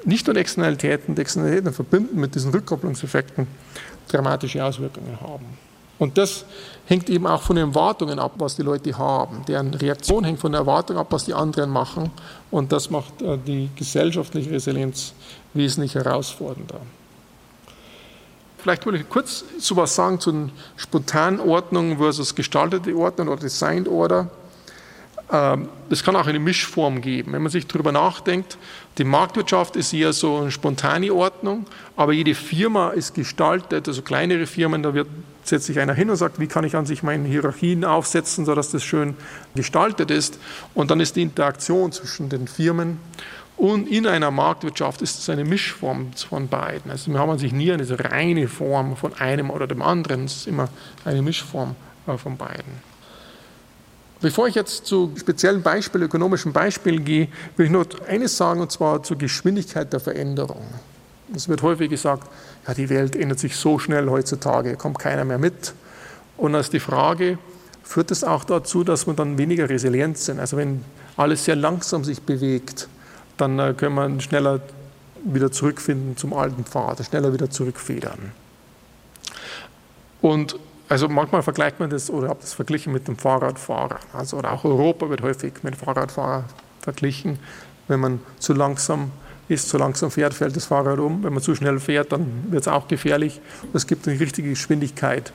[0.06, 3.46] nicht nur Externalitäten, die Externalitäten verbinden mit diesen Rückkopplungseffekten
[4.08, 5.46] dramatische Auswirkungen haben.
[6.00, 6.46] Und das
[6.86, 9.44] hängt eben auch von den Erwartungen ab, was die Leute haben.
[9.48, 12.10] Deren Reaktion hängt von der Erwartung ab, was die anderen machen.
[12.50, 15.14] Und das macht äh, die gesellschaftliche Resilienz
[15.54, 16.82] wesentlich herausfordernder.
[18.58, 23.42] Vielleicht will ich kurz so was sagen zu den spontanen Ordnungen versus gestaltete Ordnung oder
[23.42, 24.30] Designed Order.
[25.32, 27.34] Ähm, das kann auch eine Mischform geben.
[27.34, 28.58] Wenn man sich darüber nachdenkt,
[28.98, 34.46] die Marktwirtschaft ist eher so eine spontane Ordnung, aber jede Firma ist gestaltet, also kleinere
[34.46, 35.08] Firmen, da wird,
[35.44, 38.70] setzt sich einer hin und sagt, wie kann ich an sich meine Hierarchien aufsetzen, sodass
[38.72, 39.16] das schön
[39.56, 40.38] gestaltet ist.
[40.76, 43.00] Und dann ist die Interaktion zwischen den Firmen
[43.62, 46.90] und in einer Marktwirtschaft ist es eine Mischform von beiden.
[46.90, 50.38] Also wir haben an sich nie eine reine Form von einem oder dem anderen, es
[50.38, 50.68] ist immer
[51.06, 51.76] eine Mischform
[52.08, 52.74] äh, von beiden.
[54.20, 58.72] Bevor ich jetzt zu speziellen Beispielen, ökonomischen Beispielen gehe, will ich noch eines sagen, und
[58.72, 60.66] zwar zur Geschwindigkeit der Veränderung.
[61.36, 62.32] Es wird häufig gesagt,
[62.68, 65.76] ja, die Welt ändert sich so schnell heutzutage, kommt keiner mehr mit.
[66.36, 67.38] Und als die Frage,
[67.84, 70.40] führt es auch dazu, dass wir dann weniger resilient sind?
[70.40, 70.84] Also wenn
[71.16, 72.88] alles sehr langsam sich bewegt,
[73.42, 74.62] dann äh, können wir schneller
[75.24, 78.32] wieder zurückfinden zum alten Pfad, schneller wieder zurückfedern.
[80.22, 80.58] Und
[80.90, 84.00] also manchmal vergleicht man das oder habe das verglichen mit dem Fahrradfahrer.
[84.14, 86.44] Also oder auch Europa wird häufig mit Fahrradfahrer
[86.82, 87.40] verglichen.
[87.88, 89.12] Wenn man zu langsam
[89.48, 91.24] ist, zu langsam fährt, fällt das Fahrrad um.
[91.24, 93.42] Wenn man zu schnell fährt, dann wird es auch gefährlich.
[93.74, 95.34] Es gibt eine richtige Geschwindigkeit,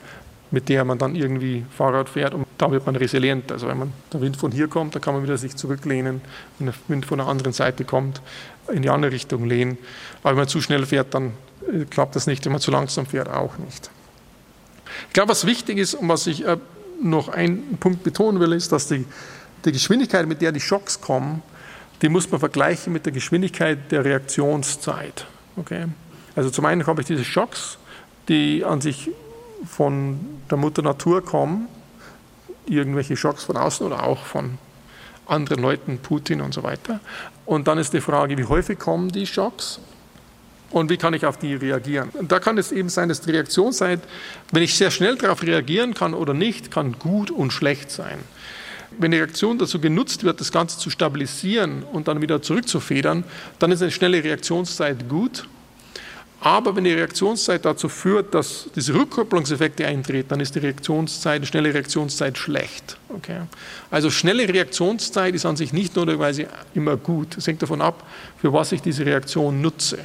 [0.51, 3.51] mit der man dann irgendwie Fahrrad fährt und da wird man resilient.
[3.51, 6.21] Also wenn man, der Wind von hier kommt, dann kann man wieder sich zurücklehnen.
[6.57, 8.21] Wenn der Wind von der anderen Seite kommt,
[8.71, 9.77] in die andere Richtung lehnen.
[10.23, 11.33] Aber wenn man zu schnell fährt, dann
[11.71, 12.45] äh, klappt das nicht.
[12.45, 13.89] Wenn man zu langsam fährt, auch nicht.
[15.07, 16.57] Ich glaube, was wichtig ist und was ich äh,
[17.01, 19.05] noch einen Punkt betonen will, ist, dass die,
[19.65, 21.43] die Geschwindigkeit, mit der die Schocks kommen,
[22.01, 25.25] die muss man vergleichen mit der Geschwindigkeit der Reaktionszeit.
[25.57, 25.85] Okay?
[26.35, 27.77] Also zum einen habe ich diese Schocks
[28.27, 29.09] die an sich
[29.65, 31.67] von der Mutter Natur kommen,
[32.65, 34.57] irgendwelche Schocks von außen oder auch von
[35.25, 36.99] anderen Leuten, Putin und so weiter.
[37.45, 39.79] Und dann ist die Frage, wie häufig kommen die Schocks
[40.69, 42.09] und wie kann ich auf die reagieren.
[42.13, 44.01] Und da kann es eben sein, dass die Reaktionszeit,
[44.51, 48.19] wenn ich sehr schnell darauf reagieren kann oder nicht, kann gut und schlecht sein.
[48.97, 53.23] Wenn die Reaktion dazu genutzt wird, das Ganze zu stabilisieren und dann wieder zurückzufedern,
[53.59, 55.47] dann ist eine schnelle Reaktionszeit gut
[56.39, 61.47] aber wenn die Reaktionszeit dazu führt, dass diese Rückkopplungseffekte eintreten, dann ist die Reaktionszeit, die
[61.47, 62.97] schnelle Reaktionszeit schlecht.
[63.09, 63.41] Okay?
[63.89, 67.37] Also schnelle Reaktionszeit ist an sich nicht notwendigerweise immer gut.
[67.37, 68.05] Es hängt davon ab,
[68.39, 69.97] für was ich diese Reaktion nutze.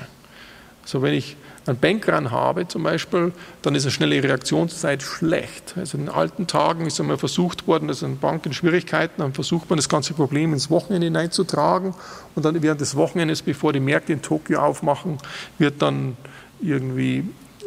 [0.82, 3.32] Also wenn ich einen Bankrun habe zum Beispiel,
[3.62, 5.74] dann ist eine schnelle Reaktionszeit schlecht.
[5.76, 7.90] Also in alten Tagen ist einmal versucht worden,
[8.20, 11.94] Bank in Schwierigkeiten, dann versucht man das ganze Problem ins Wochenende hineinzutragen
[12.34, 15.18] und dann während des Wochenendes, bevor die Märkte in Tokio aufmachen,
[15.58, 16.16] wird dann
[16.60, 17.24] irgendwie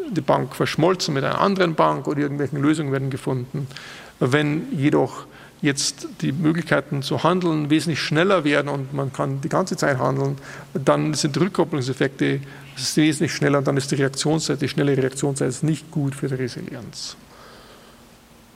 [0.10, 3.68] die Bank verschmolzen mit einer anderen Bank oder irgendwelche Lösungen werden gefunden.
[4.20, 5.26] Wenn jedoch
[5.62, 10.38] jetzt die Möglichkeiten zu handeln wesentlich schneller werden und man kann die ganze Zeit handeln,
[10.74, 11.38] dann sind
[12.78, 16.16] die Rückkopplungseffekte wesentlich schneller und dann ist die Reaktionszeit, die schnelle Reaktionszeit ist nicht gut
[16.16, 17.16] für die Resilienz.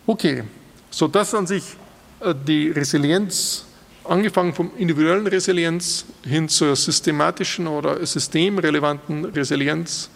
[0.06, 0.44] Okay,
[0.90, 1.64] so das an sich
[2.20, 3.66] äh, die Resilienz,
[4.04, 10.10] angefangen vom individuellen Resilienz hin zur systematischen oder systemrelevanten Resilienz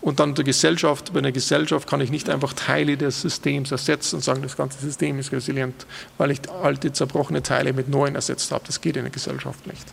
[0.00, 1.12] und dann der Gesellschaft.
[1.12, 4.78] Bei einer Gesellschaft kann ich nicht einfach Teile des Systems ersetzen und sagen, das ganze
[4.78, 5.86] System ist resilient,
[6.16, 8.62] weil ich alte, zerbrochene Teile mit neuen ersetzt habe.
[8.66, 9.84] Das geht in der Gesellschaft nicht.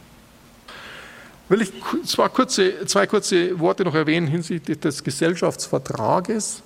[1.50, 1.72] Will ich
[2.06, 6.62] zwei kurze, zwei kurze Worte noch erwähnen hinsichtlich des Gesellschaftsvertrages.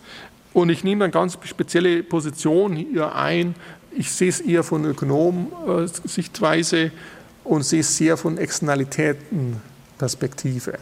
[0.54, 3.56] Und ich nehme eine ganz spezielle Position hier ein.
[3.96, 6.90] Ich sehe es eher von Ökonom-Sichtweise
[7.44, 10.80] und sehe es sehr von Externalitäten-Perspektive.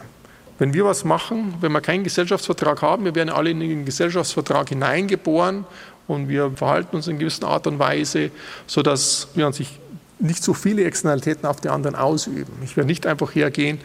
[0.58, 4.70] Wenn wir was machen, wenn wir keinen Gesellschaftsvertrag haben, wir werden alle in den Gesellschaftsvertrag
[4.70, 5.66] hineingeboren
[6.06, 8.30] und wir verhalten uns in gewisser Art und Weise,
[8.66, 9.78] sodass wir an sich
[10.20, 12.52] nicht so viele Externalitäten auf die anderen ausüben.
[12.62, 13.78] Ich werde nicht einfach hergehen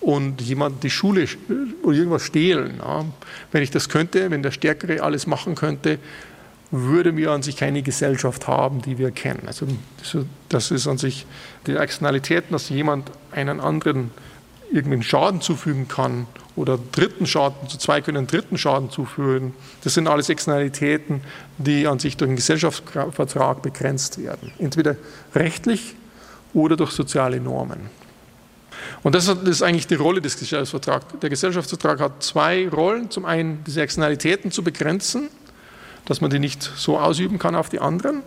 [0.00, 1.26] und jemand die Schule
[1.82, 2.78] oder irgendwas stehlen.
[2.78, 3.04] Ja.
[3.50, 5.98] Wenn ich das könnte, wenn der Stärkere alles machen könnte,
[6.70, 9.42] würde wir an sich keine Gesellschaft haben, die wir kennen.
[9.46, 9.66] Also
[10.48, 11.26] das ist an sich
[11.66, 14.10] die Externalitäten, dass jemand einen anderen
[14.72, 19.54] irgendeinen Schaden zufügen kann oder dritten Schaden, zu zwei können dritten Schaden zufügen.
[19.84, 21.20] Das sind alles Externalitäten,
[21.58, 24.52] die an sich durch einen Gesellschaftsvertrag begrenzt werden.
[24.58, 24.96] Entweder
[25.34, 25.94] rechtlich
[26.54, 27.90] oder durch soziale Normen.
[29.02, 31.06] Und das ist eigentlich die Rolle des Gesellschaftsvertrags.
[31.20, 33.10] Der Gesellschaftsvertrag hat zwei Rollen.
[33.10, 35.28] Zum einen diese Externalitäten zu begrenzen,
[36.04, 38.22] dass man die nicht so ausüben kann auf die anderen.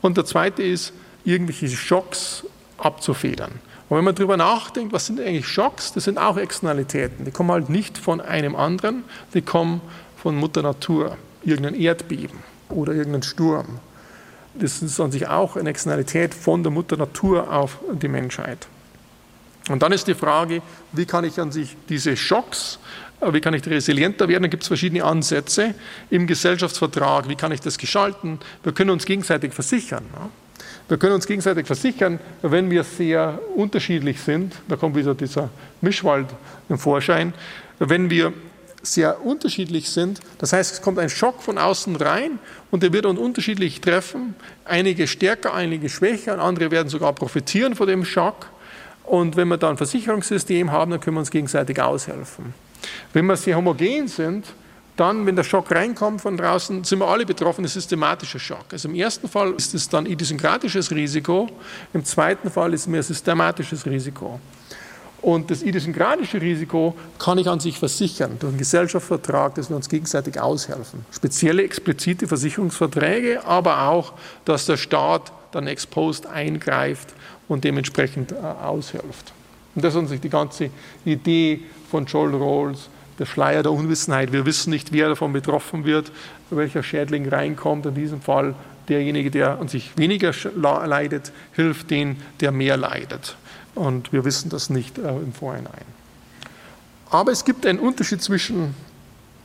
[0.00, 0.92] Und der zweite ist,
[1.24, 2.44] irgendwelche Schocks
[2.78, 3.52] abzufedern.
[3.88, 7.24] Und wenn man darüber nachdenkt, was sind eigentlich Schocks, das sind auch Externalitäten.
[7.24, 9.80] Die kommen halt nicht von einem anderen, die kommen
[10.16, 13.78] von Mutter Natur, irgendein Erdbeben oder irgendein Sturm.
[14.54, 18.66] Das ist an sich auch eine Externalität von der Mutter Natur auf die Menschheit.
[19.68, 20.62] Und dann ist die Frage,
[20.92, 22.78] wie kann ich an sich diese Schocks,
[23.20, 24.44] äh, wie kann ich resilienter werden?
[24.44, 25.74] Da gibt es verschiedene Ansätze
[26.10, 27.28] im Gesellschaftsvertrag.
[27.28, 28.38] Wie kann ich das gestalten?
[28.62, 30.04] Wir können uns gegenseitig versichern.
[30.88, 36.28] Wir können uns gegenseitig versichern, wenn wir sehr unterschiedlich sind, da kommt wieder dieser Mischwald
[36.68, 37.34] im Vorschein,
[37.78, 38.32] wenn wir
[38.82, 42.38] sehr unterschiedlich sind, das heißt, es kommt ein Schock von außen rein
[42.70, 44.34] und der wird uns unterschiedlich treffen,
[44.64, 48.46] einige stärker, einige schwächer, und andere werden sogar profitieren von dem Schock.
[49.02, 52.54] Und wenn wir dann ein Versicherungssystem haben, dann können wir uns gegenseitig aushelfen.
[53.12, 54.46] Wenn wir sehr homogen sind,
[54.96, 58.64] dann, wenn der Schock reinkommt von draußen, sind wir alle betroffen, ein systematischer Schock.
[58.72, 61.48] Also im ersten Fall ist es dann idiosynkratisches Risiko,
[61.92, 64.40] im zweiten Fall ist es mehr systematisches Risiko.
[65.22, 69.88] Und das idiosynkratische Risiko kann ich an sich versichern durch einen Gesellschaftsvertrag, dass wir uns
[69.88, 71.04] gegenseitig aushelfen.
[71.10, 74.12] Spezielle explizite Versicherungsverträge, aber auch,
[74.44, 77.14] dass der Staat dann ex post eingreift
[77.48, 79.32] und dementsprechend äh, aushilft.
[79.74, 80.70] Und das ist an sich die ganze
[81.04, 82.88] Idee von Joel Rawls,
[83.18, 84.32] der Schleier der Unwissenheit.
[84.32, 86.12] Wir wissen nicht, wer davon betroffen wird,
[86.50, 87.86] welcher Schädling reinkommt.
[87.86, 88.54] In diesem Fall
[88.88, 93.36] derjenige, der an sich weniger leidet, hilft den, der mehr leidet.
[93.74, 95.84] Und wir wissen das nicht äh, im Vorhinein.
[97.10, 98.74] Aber es gibt einen Unterschied zwischen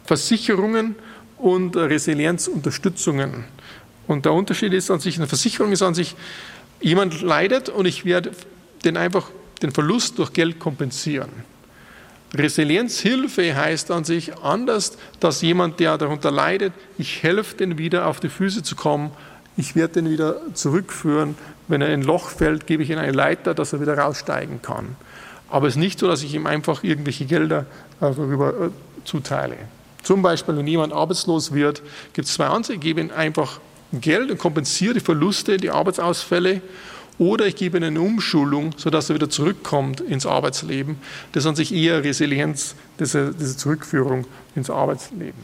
[0.05, 0.95] Versicherungen
[1.37, 3.45] und Resilienzunterstützungen.
[4.07, 6.15] Und der Unterschied ist an sich, eine Versicherung ist an sich,
[6.81, 8.31] jemand leidet und ich werde
[8.83, 9.29] den einfach
[9.61, 11.29] den Verlust durch Geld kompensieren.
[12.33, 18.19] Resilienzhilfe heißt an sich anders, dass jemand, der darunter leidet, ich helfe den wieder auf
[18.19, 19.11] die Füße zu kommen,
[19.57, 21.35] ich werde den wieder zurückführen.
[21.67, 24.61] Wenn er in ein Loch fällt, gebe ich ihm eine Leiter, dass er wieder raussteigen
[24.61, 24.95] kann.
[25.49, 27.65] Aber es ist nicht so, dass ich ihm einfach irgendwelche Gelder
[27.99, 28.69] darüber äh,
[29.03, 29.57] zuteile.
[30.01, 31.81] Zum Beispiel, wenn jemand arbeitslos wird,
[32.13, 32.75] gibt es zwei Ansätze.
[32.75, 33.59] Ich gebe ihm einfach
[33.91, 36.61] Geld und kompensiere die Verluste, die Arbeitsausfälle.
[37.21, 40.95] Oder ich gebe ihm eine Umschulung, sodass er wieder zurückkommt ins Arbeitsleben.
[41.31, 45.39] Das ist an sich eher Resilienz, diese, diese Zurückführung ins Arbeitsleben.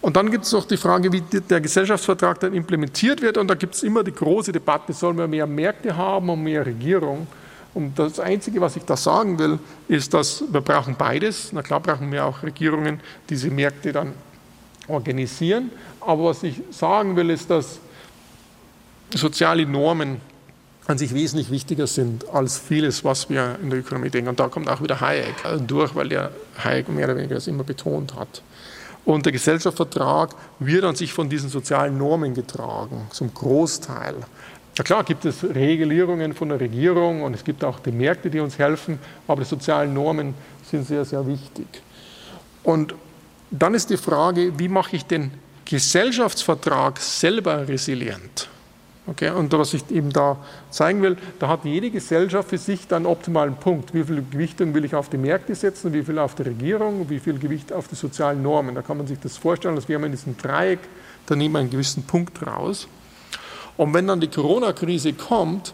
[0.00, 3.36] Und dann gibt es noch die Frage, wie der Gesellschaftsvertrag dann implementiert wird.
[3.36, 6.64] Und da gibt es immer die große Debatte, sollen wir mehr Märkte haben und mehr
[6.64, 7.26] Regierung?
[7.74, 11.52] Und das Einzige, was ich da sagen will, ist, dass wir brauchen beides.
[11.52, 14.14] Na klar brauchen wir auch Regierungen, die diese Märkte dann
[14.88, 15.70] organisieren.
[16.00, 17.78] Aber was ich sagen will, ist, dass
[19.14, 20.18] soziale Normen
[20.86, 24.28] an sich wesentlich wichtiger sind als vieles, was wir in der Ökonomie denken.
[24.28, 25.34] Und da kommt auch wieder Hayek
[25.66, 26.30] durch, weil der
[26.62, 28.42] Hayek mehr oder weniger das immer betont hat.
[29.04, 34.16] Und der Gesellschaftsvertrag wird an sich von diesen sozialen Normen getragen, zum Großteil.
[34.78, 38.40] Na klar gibt es Regulierungen von der Regierung und es gibt auch die Märkte, die
[38.40, 40.34] uns helfen, aber die sozialen Normen
[40.68, 41.66] sind sehr, sehr wichtig.
[42.62, 42.94] Und
[43.50, 45.30] dann ist die Frage, wie mache ich den
[45.64, 48.48] Gesellschaftsvertrag selber resilient?
[49.08, 50.36] Okay, und was ich eben da
[50.70, 53.94] zeigen will, da hat jede Gesellschaft für sich dann einen optimalen Punkt.
[53.94, 57.20] Wie viel Gewichtung will ich auf die Märkte setzen, wie viel auf die Regierung, wie
[57.20, 58.74] viel Gewicht auf die sozialen Normen.
[58.74, 60.80] Da kann man sich das vorstellen, dass wir haben in diesem Dreieck,
[61.26, 62.88] da nehmen wir einen gewissen Punkt raus.
[63.76, 65.72] Und wenn dann die Corona-Krise kommt,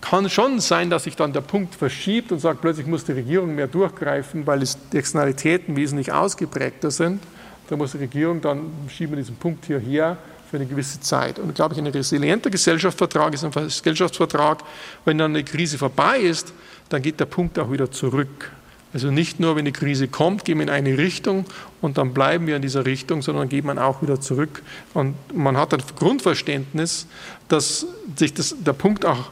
[0.00, 3.54] kann schon sein, dass sich dann der Punkt verschiebt und sagt, plötzlich muss die Regierung
[3.54, 7.22] mehr durchgreifen, weil die Externalitäten wesentlich ausgeprägter sind.
[7.68, 10.16] Da muss die Regierung dann, schieben wir diesen Punkt hierher,
[10.50, 11.38] für eine gewisse Zeit.
[11.38, 14.64] Und glaube ich, ein resilienter Gesellschaftsvertrag ist ein Gesellschaftsvertrag,
[15.04, 16.52] wenn dann eine Krise vorbei ist,
[16.88, 18.50] dann geht der Punkt auch wieder zurück.
[18.92, 21.44] Also nicht nur, wenn die Krise kommt, gehen wir in eine Richtung
[21.80, 24.62] und dann bleiben wir in dieser Richtung, sondern geht man auch wieder zurück.
[24.92, 27.06] Und man hat ein Grundverständnis,
[27.46, 27.86] dass
[28.16, 29.30] sich das, der Punkt auch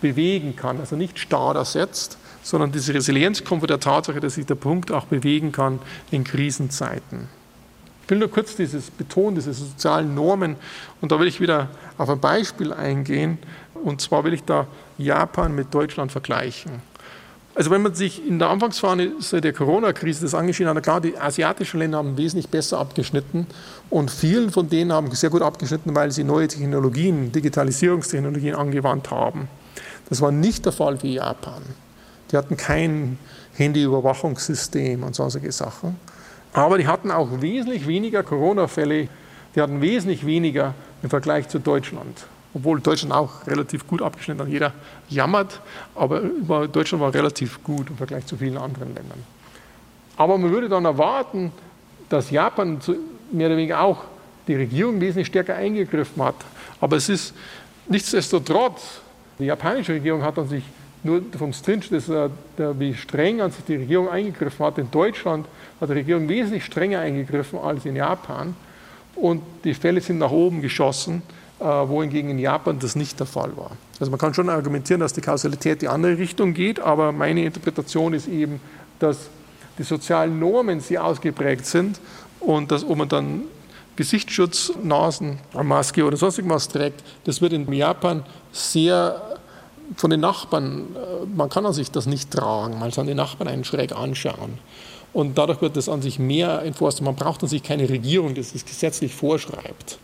[0.00, 4.46] bewegen kann, also nicht starr ersetzt, sondern diese Resilienz kommt von der Tatsache, dass sich
[4.46, 5.78] der Punkt auch bewegen kann
[6.10, 7.28] in Krisenzeiten.
[8.06, 10.54] Ich will nur kurz dieses betonen, diese sozialen Normen.
[11.00, 13.36] Und da will ich wieder auf ein Beispiel eingehen.
[13.82, 16.70] Und zwar will ich da Japan mit Deutschland vergleichen.
[17.56, 21.80] Also wenn man sich in der Anfangsphase der Corona-Krise das angeschaut hat, klar, die asiatischen
[21.80, 23.48] Länder haben wesentlich besser abgeschnitten
[23.90, 29.48] und vielen von denen haben sehr gut abgeschnitten, weil sie neue Technologien, Digitalisierungstechnologien angewandt haben.
[30.08, 31.62] Das war nicht der Fall für Japan.
[32.30, 33.18] Die hatten kein
[33.54, 35.96] Handyüberwachungssystem und solche Sachen.
[36.56, 39.08] Aber die hatten auch wesentlich weniger Corona-Fälle,
[39.54, 42.26] die hatten wesentlich weniger im Vergleich zu Deutschland.
[42.54, 44.48] Obwohl Deutschland auch relativ gut abgeschnitten hat.
[44.48, 44.72] Jeder
[45.10, 45.60] jammert,
[45.94, 46.22] aber
[46.66, 49.22] Deutschland war relativ gut im Vergleich zu vielen anderen Ländern.
[50.16, 51.52] Aber man würde dann erwarten,
[52.08, 52.80] dass Japan
[53.32, 54.04] mehr oder weniger auch
[54.48, 56.36] die Regierung wesentlich stärker eingegriffen hat.
[56.80, 57.34] Aber es ist
[57.86, 59.00] nichtsdestotrotz,
[59.38, 60.64] die japanische Regierung hat an sich
[61.02, 62.30] nur vom Strinch, das, der,
[62.80, 64.78] wie streng an sich die Regierung eingegriffen hat.
[64.78, 65.46] In Deutschland
[65.80, 68.54] hat die Regierung wesentlich strenger eingegriffen als in Japan
[69.14, 71.22] und die Fälle sind nach oben geschossen,
[71.58, 73.72] äh, wohingegen in Japan das nicht der Fall war.
[73.98, 78.12] Also man kann schon argumentieren, dass die Kausalität die andere Richtung geht, aber meine Interpretation
[78.12, 78.60] ist eben,
[78.98, 79.30] dass
[79.78, 82.00] die sozialen Normen sehr ausgeprägt sind
[82.40, 83.42] und dass, ob man dann
[83.96, 88.22] Gesichtsschutz, Nasen, Maske oder sonst irgendwas trägt, das wird in Japan
[88.52, 89.35] sehr
[89.94, 93.64] von den Nachbarn, äh, man kann sich das nicht tragen, man kann die Nachbarn einen
[93.64, 94.58] schräg anschauen.
[95.12, 97.00] Und dadurch wird das an sich mehr enforced.
[97.02, 99.98] Man braucht an sich keine Regierung, die das gesetzlich vorschreibt.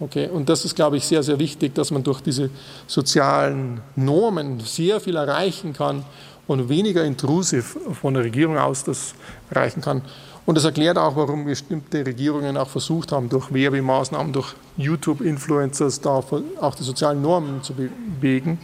[0.00, 0.28] Okay?
[0.28, 2.50] Und das ist, glaube ich, sehr, sehr wichtig, dass man durch diese
[2.86, 6.04] sozialen Normen sehr viel erreichen kann
[6.48, 9.14] und weniger intrusiv von der Regierung aus das
[9.50, 10.02] erreichen kann.
[10.46, 16.24] Und das erklärt auch, warum bestimmte Regierungen auch versucht haben, durch Werbemaßnahmen, durch YouTube-Influencers da
[16.60, 18.58] auch die sozialen Normen zu bewegen.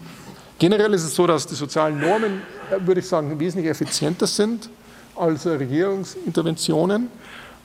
[0.59, 4.70] Generell ist es so, dass die sozialen Normen, äh, würde ich sagen, wesentlich effizienter sind
[5.14, 7.11] als Regierungsinterventionen.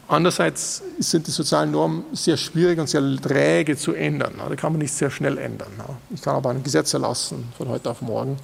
[0.08, 4.34] Andererseits sind die sozialen Normen sehr schwierig und sehr träge zu ändern.
[4.38, 5.72] Da kann man nicht sehr schnell ändern.
[6.14, 8.36] Ich kann aber ein Gesetz erlassen von heute auf morgen.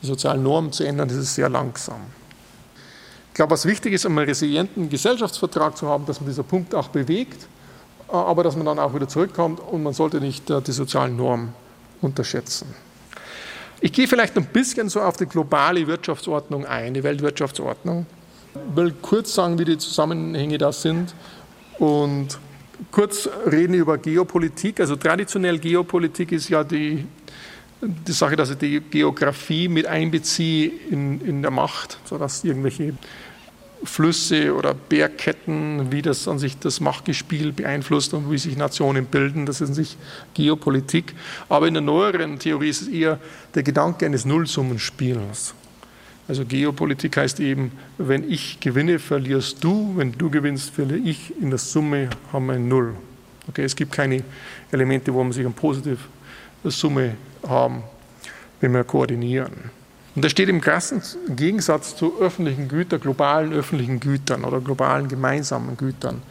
[0.00, 2.00] Die sozialen Normen zu ändern, das ist sehr langsam.
[3.28, 6.76] Ich glaube, was wichtig ist, um einen resilienten Gesellschaftsvertrag zu haben, dass man dieser Punkt
[6.76, 7.48] auch bewegt,
[8.06, 11.52] aber dass man dann auch wieder zurückkommt und man sollte nicht äh, die sozialen Normen
[12.02, 12.85] unterschätzen.
[13.80, 18.06] Ich gehe vielleicht ein bisschen so auf die globale Wirtschaftsordnung ein, die Weltwirtschaftsordnung.
[18.54, 21.14] Ich will kurz sagen, wie die Zusammenhänge da sind
[21.78, 22.38] und
[22.90, 24.80] kurz reden über Geopolitik.
[24.80, 27.04] Also traditionell Geopolitik ist ja die,
[27.82, 32.94] die Sache, dass ich die Geografie mit einbeziehe in, in der Macht, sodass irgendwelche
[33.84, 39.46] Flüsse oder Bergketten, wie das an sich das Machtgespiel beeinflusst und wie sich Nationen bilden,
[39.46, 39.96] das ist an sich
[40.34, 41.14] Geopolitik.
[41.48, 43.20] Aber in der neueren Theorie ist es eher
[43.54, 45.54] der Gedanke eines Nullsummenspiels.
[46.28, 51.32] Also Geopolitik heißt eben, wenn ich gewinne, verlierst du, wenn du gewinnst, verliere ich.
[51.40, 52.96] In der Summe haben wir ein Null.
[53.48, 54.24] Okay, es gibt keine
[54.72, 55.98] Elemente, wo man sich eine positive
[56.64, 57.14] Summe
[57.46, 57.84] haben,
[58.60, 59.70] wenn wir koordinieren.
[60.16, 65.76] Und das steht im krassen Gegensatz zu öffentlichen Gütern, globalen öffentlichen Gütern oder globalen gemeinsamen
[65.76, 66.22] Gütern.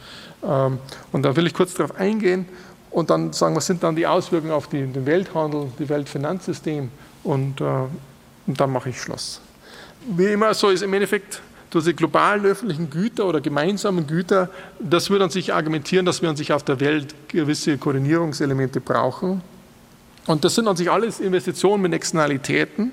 [0.42, 0.78] Ähm,
[1.12, 2.46] und da will ich kurz darauf eingehen
[2.90, 6.90] und dann sagen, was sind dann die Auswirkungen auf den Welthandel, das Weltfinanzsystem
[7.22, 7.64] und, äh,
[8.46, 9.40] und dann mache ich Schluss.
[10.08, 11.40] Wie immer so ist im Endeffekt
[11.72, 16.36] diese globalen öffentlichen Güter oder gemeinsamen Güter, das würde an sich argumentieren, dass wir an
[16.36, 19.42] sich auf der Welt gewisse Koordinierungselemente brauchen.
[20.26, 22.90] Und das sind an sich alles Investitionen mit Externalitäten.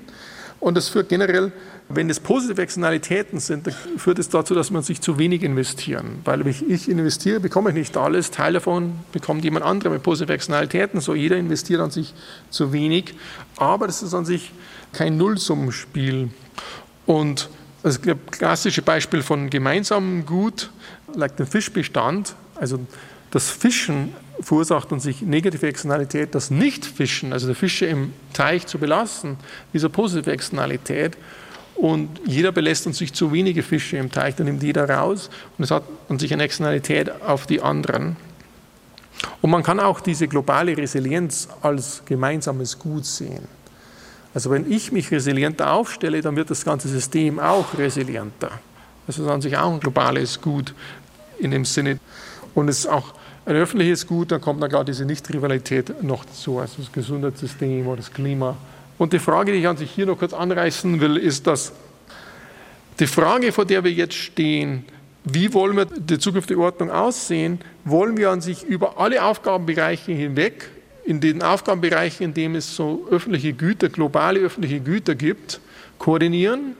[0.64, 1.52] Und das führt generell,
[1.90, 6.20] wenn es positive Externalitäten sind, führt es dazu, dass man sich zu wenig investieren.
[6.24, 8.30] Weil wenn ich investiere, bekomme ich nicht alles.
[8.30, 11.02] Teil davon bekommt jemand anderer mit positiven Externalitäten.
[11.02, 12.14] So jeder investiert an sich
[12.48, 13.12] zu wenig.
[13.58, 14.52] Aber das ist an sich
[14.94, 16.30] kein Nullsummenspiel.
[17.04, 17.50] Und
[17.82, 18.00] das
[18.30, 20.70] klassische Beispiel von gemeinsamem Gut,
[21.14, 22.78] like den Fischbestand, also
[23.34, 28.78] das Fischen verursacht an sich negative Externalität, das Nicht-Fischen, also die Fische im Teich zu
[28.78, 29.36] belassen,
[29.72, 31.16] ist eine positive Externalität.
[31.74, 35.64] Und jeder belässt an sich zu wenige Fische im Teich, dann nimmt jeder raus und
[35.64, 38.16] es hat an sich eine Externalität auf die anderen.
[39.42, 43.48] Und man kann auch diese globale Resilienz als gemeinsames Gut sehen.
[44.32, 48.52] Also wenn ich mich resilienter aufstelle, dann wird das ganze System auch resilienter.
[49.08, 50.72] Das ist an sich auch ein globales Gut
[51.40, 51.98] in dem Sinne.
[52.54, 53.14] Und es ist auch
[53.46, 57.98] ein öffentliches Gut, dann kommt dann gerade diese Nicht-Rivalität noch dazu, also das Gesundheitssystem oder
[57.98, 58.56] das Klima.
[58.96, 61.72] Und die Frage, die ich an sich hier noch kurz anreißen will, ist, dass
[63.00, 64.84] die Frage, vor der wir jetzt stehen,
[65.24, 70.70] wie wollen wir die zukünftige Ordnung aussehen, wollen wir an sich über alle Aufgabenbereiche hinweg,
[71.04, 75.60] in den Aufgabenbereichen, in denen es so öffentliche Güter, globale öffentliche Güter gibt,
[75.98, 76.76] koordinieren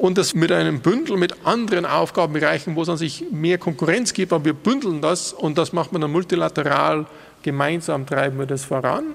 [0.00, 4.32] und das mit einem Bündel mit anderen Aufgabenbereichen, wo es an sich mehr Konkurrenz gibt,
[4.32, 7.04] aber wir bündeln das und das macht man dann multilateral,
[7.42, 9.14] gemeinsam treiben wir das voran.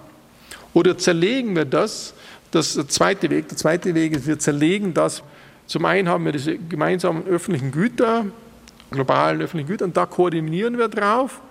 [0.75, 2.13] Oder zerlegen wir das,
[2.51, 3.49] das ist der zweite Weg.
[3.49, 5.23] Der zweite Weg ist, wir zerlegen das.
[5.65, 8.27] Zum einen haben wir diese gemeinsamen öffentlichen Güter,
[8.91, 11.41] globalen öffentlichen Güter, und da koordinieren wir drauf.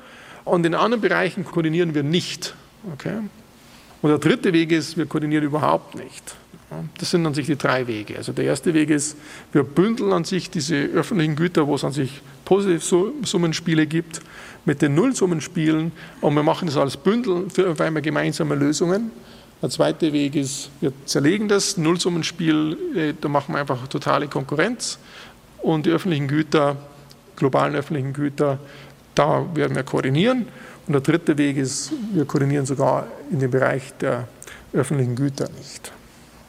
[0.45, 2.55] Und in anderen Bereichen koordinieren wir nicht.
[2.93, 3.17] Okay?
[4.01, 6.37] Und der dritte Weg ist, wir koordinieren überhaupt nicht.
[6.99, 8.17] Das sind an sich die drei Wege.
[8.17, 9.17] Also der erste Weg ist,
[9.53, 14.21] wir bündeln an sich diese öffentlichen Güter, wo es an sich Positivsummenspiele gibt,
[14.65, 19.11] mit den Nullsummenspielen und wir machen das als Bündel für einmal gemeinsame Lösungen.
[19.63, 24.99] Der zweite Weg ist, wir zerlegen das Nullsummenspiel, äh, da machen wir einfach totale Konkurrenz
[25.63, 26.77] und die öffentlichen Güter,
[27.37, 28.59] globalen öffentlichen Güter,
[29.15, 30.47] da werden wir koordinieren.
[30.87, 34.29] Und der dritte Weg ist, wir koordinieren sogar in dem Bereich der
[34.75, 35.93] öffentlichen Güter nicht.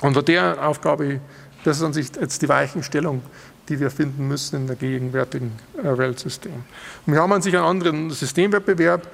[0.01, 1.19] Und von der Aufgabe,
[1.63, 3.21] das ist an sich jetzt die Weichenstellung,
[3.69, 6.63] die wir finden müssen in der gegenwärtigen äh, Weltsystem.
[7.05, 9.07] Und wir haben an sich einen anderen Systemwettbewerb.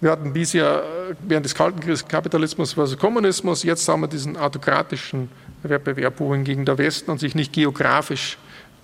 [0.00, 4.36] Wir hatten bisher äh, während des Kalten Krieges Kapitalismus versus Kommunismus, jetzt haben wir diesen
[4.36, 5.28] autokratischen
[5.62, 8.38] Wettbewerb, wohingegen der Westen an sich nicht geografisch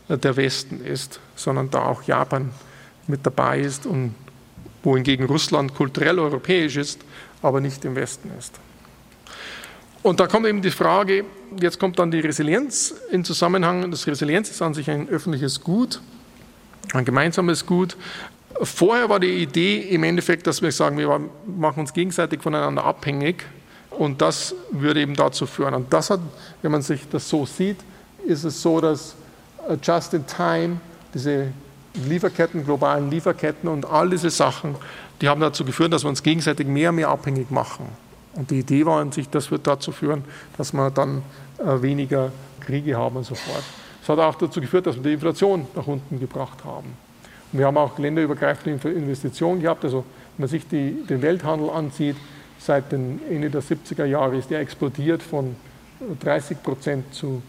[0.08, 2.52] äh, der Westen ist, sondern da auch Japan
[3.08, 4.14] mit dabei ist und
[4.84, 7.00] wohingegen Russland kulturell europäisch ist,
[7.42, 8.60] aber nicht im Westen ist.
[10.02, 11.24] Und da kommt eben die Frage,
[11.60, 13.90] jetzt kommt dann die Resilienz in Zusammenhang.
[13.90, 16.00] Das Resilienz ist an sich ein öffentliches Gut,
[16.92, 17.96] ein gemeinsames Gut.
[18.62, 23.44] Vorher war die Idee im Endeffekt, dass wir sagen, wir machen uns gegenseitig voneinander abhängig
[23.90, 25.74] und das würde eben dazu führen.
[25.74, 26.20] Und das hat,
[26.62, 27.78] wenn man sich das so sieht,
[28.26, 29.14] ist es so, dass
[29.68, 30.80] äh, just in time,
[31.14, 31.48] diese
[32.06, 34.76] Lieferketten, globalen Lieferketten und all diese Sachen,
[35.20, 37.88] die haben dazu geführt, dass wir uns gegenseitig mehr und mehr abhängig machen.
[38.38, 40.24] Und die Idee war an sich, das wird dazu führen,
[40.56, 41.22] dass wir dann
[41.58, 42.30] äh, weniger
[42.60, 43.64] Kriege haben und so fort.
[44.00, 46.86] Das hat auch dazu geführt, dass wir die Inflation nach unten gebracht haben.
[47.52, 49.84] Und wir haben auch länderübergreifende Investitionen gehabt.
[49.84, 50.04] Also
[50.36, 52.14] wenn man sich die, den Welthandel ansieht,
[52.60, 55.56] seit den Ende der 70er Jahre ist der explodiert von
[56.20, 57.42] 30 Prozent zu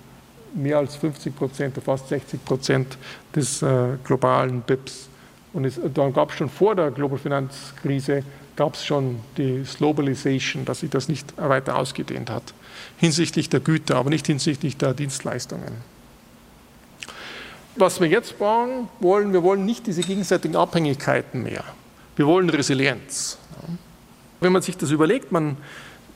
[0.56, 2.98] mehr als 50 Prozent, fast 60 Prozent
[3.36, 5.08] des äh, globalen BIPs.
[5.54, 8.24] Und es, dann gab es schon vor der Global Finanzkrise
[8.60, 12.44] gab es schon die Globalization, dass sich das nicht weiter ausgedehnt hat,
[12.98, 15.76] hinsichtlich der Güter, aber nicht hinsichtlich der Dienstleistungen.
[17.78, 21.64] Was wir jetzt brauchen, wollen, wir wollen nicht diese gegenseitigen Abhängigkeiten mehr.
[22.18, 23.38] Wir wollen Resilienz.
[24.42, 25.56] Wenn man sich das überlegt, man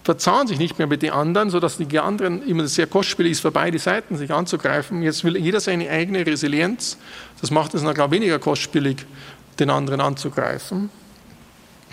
[0.04, 3.52] verzahnt sich nicht mehr mit den anderen, sodass die anderen immer sehr kostspielig ist, für
[3.52, 5.02] beide Seiten sich anzugreifen.
[5.02, 6.98] Jetzt will jeder seine eigene Resilienz.
[7.39, 9.06] Das macht es noch weniger kostspielig,
[9.60, 10.89] den anderen anzugreifen.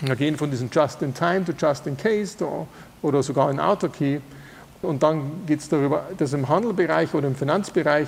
[0.01, 2.37] Wir gehen von diesem Just-in-Time to Just-in-Case
[3.03, 4.19] oder sogar in Autarkie.
[4.81, 8.07] Und dann geht es darüber, dass im Handelbereich oder im Finanzbereich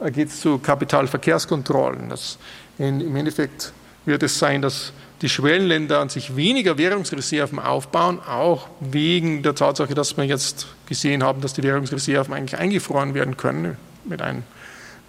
[0.00, 2.08] äh, geht es zu Kapitalverkehrskontrollen.
[2.08, 2.38] Das
[2.78, 3.72] in, Im Endeffekt
[4.06, 9.94] wird es sein, dass die Schwellenländer an sich weniger Währungsreserven aufbauen, auch wegen der Tatsache,
[9.94, 14.42] dass wir jetzt gesehen haben, dass die Währungsreserven eigentlich eingefroren werden können mit einem,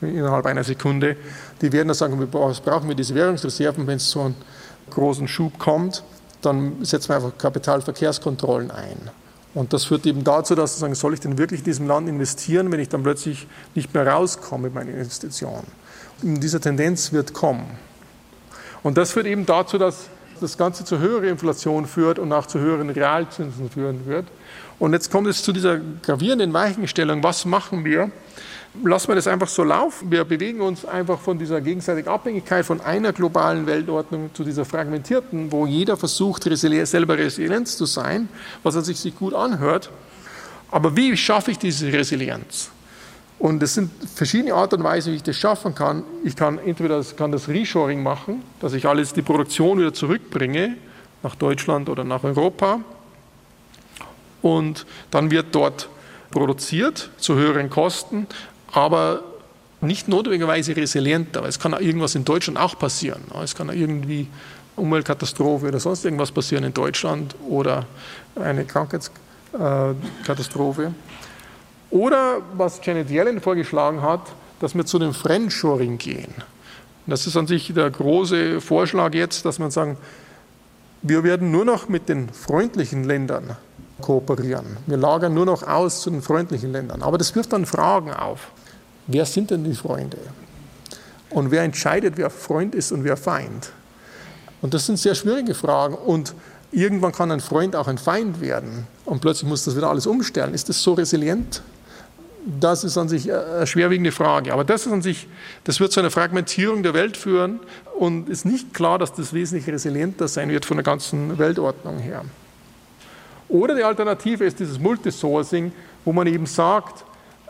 [0.01, 1.15] innerhalb einer Sekunde.
[1.61, 4.35] Die werden dann sagen, was brauchen wir diese Währungsreserven, wenn es zu einem
[4.89, 6.03] großen Schub kommt,
[6.41, 9.09] dann setzen wir einfach Kapitalverkehrskontrollen ein.
[9.53, 12.07] Und das führt eben dazu, dass sie sagen, soll ich denn wirklich in diesem Land
[12.07, 15.63] investieren, wenn ich dann plötzlich nicht mehr rauskomme mit meiner Investition?
[16.21, 17.65] Und diese Tendenz wird kommen.
[18.83, 20.09] Und das führt eben dazu, dass
[20.39, 24.27] das Ganze zu höherer Inflation führt und auch zu höheren Realzinsen führen wird.
[24.79, 27.23] Und jetzt kommt es zu dieser gravierenden Weichenstellung.
[27.23, 28.11] Was machen wir?
[28.83, 30.11] Lassen wir das einfach so laufen.
[30.11, 35.51] Wir bewegen uns einfach von dieser gegenseitigen Abhängigkeit von einer globalen Weltordnung zu dieser fragmentierten,
[35.51, 38.29] wo jeder versucht, selber Resilienz zu sein,
[38.63, 39.89] was an sich gut anhört.
[40.69, 42.69] Aber wie schaffe ich diese Resilienz?
[43.39, 46.03] Und es sind verschiedene Arten und Weisen, wie ich das schaffen kann.
[46.23, 50.75] Ich kann entweder das, kann das Reshoring machen, dass ich alles die Produktion wieder zurückbringe
[51.23, 52.81] nach Deutschland oder nach Europa.
[54.41, 55.89] Und dann wird dort
[56.31, 58.27] produziert zu höheren Kosten,
[58.77, 59.23] aber
[59.81, 61.43] nicht notwendigerweise resilienter.
[61.45, 63.23] Es kann irgendwas in Deutschland auch passieren.
[63.43, 64.27] Es kann irgendwie
[64.75, 67.87] Umweltkatastrophe oder sonst irgendwas passieren in Deutschland oder
[68.35, 70.93] eine Krankheitskatastrophe.
[71.89, 74.21] Oder was Janet Yellen vorgeschlagen hat,
[74.59, 76.35] dass wir zu dem Friendshoring gehen.
[77.07, 79.97] Das ist an sich der große Vorschlag jetzt, dass man sagen,
[81.01, 83.57] wir werden nur noch mit den freundlichen Ländern
[84.01, 84.77] kooperieren.
[84.85, 87.01] Wir lagern nur noch aus zu den freundlichen Ländern.
[87.01, 88.51] Aber das wirft dann Fragen auf.
[89.07, 90.17] Wer sind denn die Freunde?
[91.29, 93.71] Und wer entscheidet, wer Freund ist und wer Feind?
[94.61, 95.95] Und das sind sehr schwierige Fragen.
[95.95, 96.33] Und
[96.71, 98.87] irgendwann kann ein Freund auch ein Feind werden.
[99.05, 100.53] Und plötzlich muss das wieder alles umstellen.
[100.53, 101.61] Ist das so resilient?
[102.59, 104.53] das ist an sich eine schwerwiegende Frage.
[104.53, 105.27] Aber das ist an sich,
[105.65, 107.59] das wird zu einer Fragmentierung der Welt führen
[107.99, 112.23] und ist nicht klar, dass das wesentlich resilienter sein wird von der ganzen Weltordnung her.
[113.49, 115.71] Oder die Alternative ist dieses Multisourcing,
[116.05, 117.03] wo man eben sagt,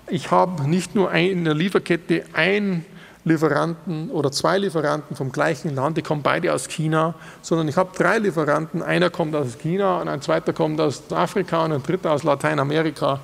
[0.10, 2.86] ich habe nicht nur in der Lieferkette einen
[3.26, 7.96] Lieferanten oder zwei Lieferanten vom gleichen Land, die kommen beide aus China, sondern ich habe
[7.96, 12.12] drei Lieferanten, einer kommt aus China und ein zweiter kommt aus Afrika und ein dritter
[12.12, 13.20] aus Lateinamerika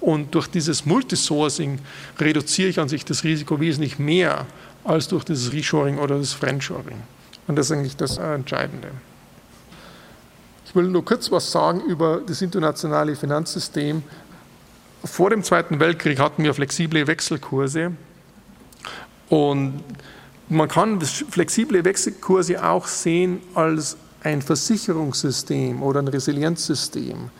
[0.00, 1.78] und durch dieses Multisourcing
[2.18, 4.46] reduziere ich an sich das Risiko wesentlich mehr
[4.84, 7.02] als durch dieses Reshoring oder das Friendshoring.
[7.46, 8.88] Und das ist eigentlich das Entscheidende.
[10.66, 14.02] Ich will nur kurz was sagen über das internationale Finanzsystem.
[15.04, 17.92] Vor dem Zweiten Weltkrieg hatten wir flexible Wechselkurse.
[19.28, 19.84] Und
[20.48, 27.30] man kann flexible Wechselkurse auch sehen als ein Versicherungssystem oder ein Resilienzsystem,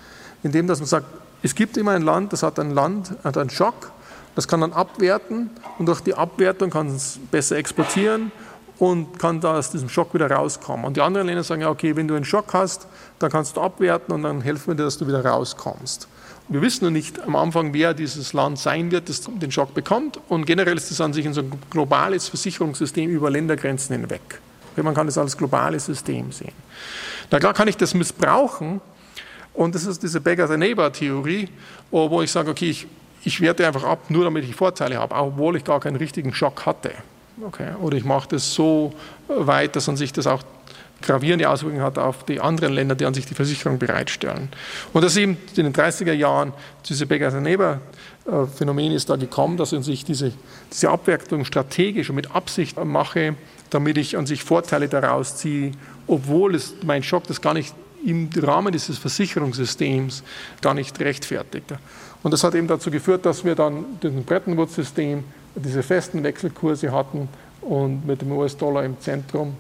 [0.42, 1.06] indem dass man sagt,
[1.42, 3.90] es gibt immer ein Land, das hat ein Land, hat einen Schock,
[4.34, 8.30] das kann dann abwerten und durch die Abwertung kann es besser exportieren
[8.78, 10.84] und kann da aus diesem Schock wieder rauskommen.
[10.84, 12.86] Und die anderen Länder sagen, ja, okay, wenn du einen Schock hast,
[13.18, 16.06] dann kannst du abwerten und dann helfen wir dir, dass du wieder rauskommst.
[16.48, 20.18] Wir wissen noch nicht am Anfang, wer dieses Land sein wird, das den Schock bekommt.
[20.28, 24.40] Und generell ist das an sich ein so globales Versicherungssystem über Ländergrenzen hinweg.
[24.76, 26.52] Man kann das als globales System sehen.
[27.30, 28.80] Na klar kann ich das missbrauchen,
[29.58, 31.48] und das ist diese Beggar-the-Neighbor-Theorie,
[31.90, 32.86] wo ich sage, okay, ich,
[33.24, 36.64] ich werte einfach ab, nur damit ich Vorteile habe, obwohl ich gar keinen richtigen Schock
[36.64, 36.92] hatte.
[37.44, 37.70] Okay?
[37.82, 38.92] Oder ich mache das so
[39.26, 40.44] weit, dass an sich das auch
[41.02, 44.48] gravierende Auswirkungen hat auf die anderen Länder, die an sich die Versicherung bereitstellen.
[44.92, 46.52] Und das eben in den 30er Jahren,
[46.88, 50.32] diese Beggar-the-Neighbor-Phänomen ist da gekommen, dass ich diese,
[50.72, 53.36] diese Abwertung strategisch und mit Absicht mache,
[53.70, 55.72] damit ich an sich Vorteile daraus ziehe,
[56.06, 57.74] obwohl es mein Schock das gar nicht
[58.04, 60.22] im Rahmen dieses Versicherungssystems
[60.60, 61.74] gar nicht rechtfertigt.
[62.22, 65.24] Und das hat eben dazu geführt, dass wir dann das Bretton Woods-System,
[65.54, 67.28] diese festen Wechselkurse hatten
[67.60, 69.56] und mit dem US-Dollar im Zentrum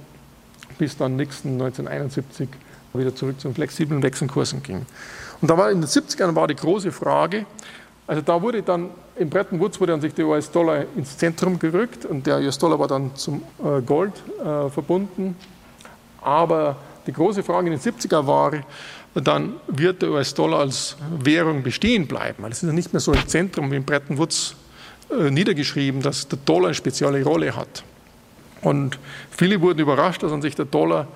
[0.78, 2.48] bis dann Nixon 1971
[2.94, 4.86] wieder zurück zu flexiblen Wechselkursen ging.
[5.40, 7.46] Und da war in den 70ern war die große Frage,
[8.06, 12.06] also da wurde dann in Bretton Woods wurde an sich der US-Dollar ins Zentrum gerückt
[12.06, 15.36] und der US-Dollar war dann zum äh, Gold äh, verbunden,
[16.22, 16.76] aber
[17.06, 18.52] die große Frage in den 70er war,
[19.14, 22.44] dann wird der US-Dollar als Währung bestehen bleiben.
[22.50, 24.54] Es ist ja nicht mehr so im Zentrum wie in Bretton Woods
[25.10, 27.82] äh, niedergeschrieben, dass der Dollar eine spezielle Rolle hat.
[28.62, 28.98] Und
[29.30, 31.06] viele wurden überrascht, dass an sich der Dollar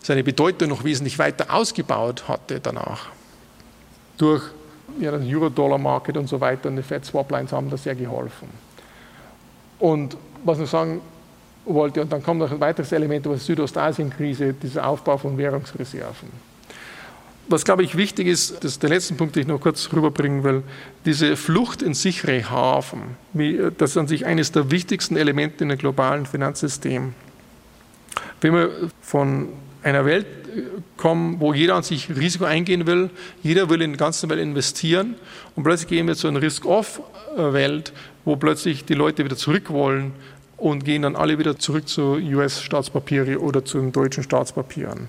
[0.00, 3.06] seine Bedeutung noch wesentlich weiter ausgebaut hatte danach.
[4.16, 4.42] Durch
[4.98, 8.48] ja, den Euro-Dollar-Market und so weiter und die Fed-Swap-Lines haben da sehr geholfen.
[9.78, 11.00] Und was wir sagen,
[11.68, 12.00] wollte.
[12.00, 16.47] Und dann kommt noch ein weiteres Element über die Südostasienkrise, dieser Aufbau von Währungsreserven.
[17.50, 20.44] Was, glaube ich, wichtig ist, das ist der letzte Punkt, den ich noch kurz rüberbringen
[20.44, 20.62] will,
[21.06, 23.16] diese Flucht in sichere Hafen,
[23.78, 27.14] das ist an sich eines der wichtigsten Elemente in einem globalen Finanzsystem.
[28.42, 28.70] Wenn wir
[29.00, 29.48] von
[29.82, 30.26] einer Welt
[30.96, 33.10] kommen, wo jeder an sich Risiko eingehen will,
[33.42, 35.14] jeder will in der ganzen Welt investieren
[35.56, 37.92] und plötzlich gehen wir zu einer Risk-Off-Welt,
[38.24, 40.12] wo plötzlich die Leute wieder zurück wollen
[40.56, 45.08] und gehen dann alle wieder zurück zu US-Staatspapieren oder zu den deutschen Staatspapieren.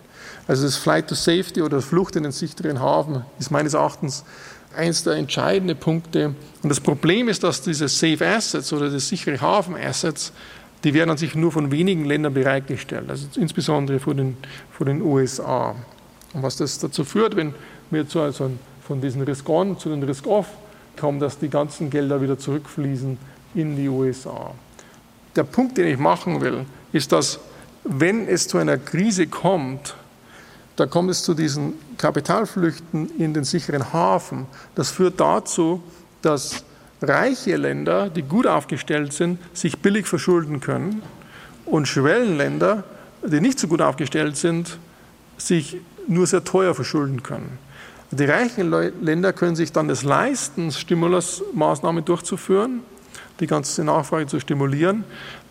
[0.50, 4.26] Also das Flight to Safety oder Flucht in den sicheren Hafen ist meines Erachtens
[4.76, 6.34] eines der entscheidenden Punkte.
[6.64, 10.34] Und das Problem ist, dass diese Safe Assets oder die sichere Hafen Assets,
[10.84, 14.38] die werden an sich nur von wenigen Ländern bereitgestellt, also insbesondere von den,
[14.72, 15.76] von den USA.
[16.34, 17.54] Und was das dazu führt, wenn
[17.92, 18.50] wir zu, also
[18.88, 20.48] von diesen Risk-On zu den Risk-Off
[21.00, 23.20] kommen, dass die ganzen Gelder wieder zurückfließen
[23.54, 24.56] in die USA.
[25.36, 27.40] Der Punkt, den ich machen will, ist, dass
[27.84, 29.94] wenn es zu einer Krise kommt,
[30.80, 34.48] da kommt es zu diesen Kapitalflüchten in den sicheren Hafen.
[34.76, 35.84] Das führt dazu,
[36.22, 36.64] dass
[37.02, 41.02] reiche Länder, die gut aufgestellt sind, sich billig verschulden können
[41.66, 42.84] und Schwellenländer,
[43.24, 44.78] die nicht so gut aufgestellt sind,
[45.38, 45.78] sich
[46.08, 47.58] nur sehr teuer verschulden können.
[48.12, 48.72] Die reichen
[49.02, 52.82] Länder können sich dann das leisten, Stimulusmaßnahmen durchzuführen,
[53.40, 55.04] die ganze Nachfrage zu stimulieren,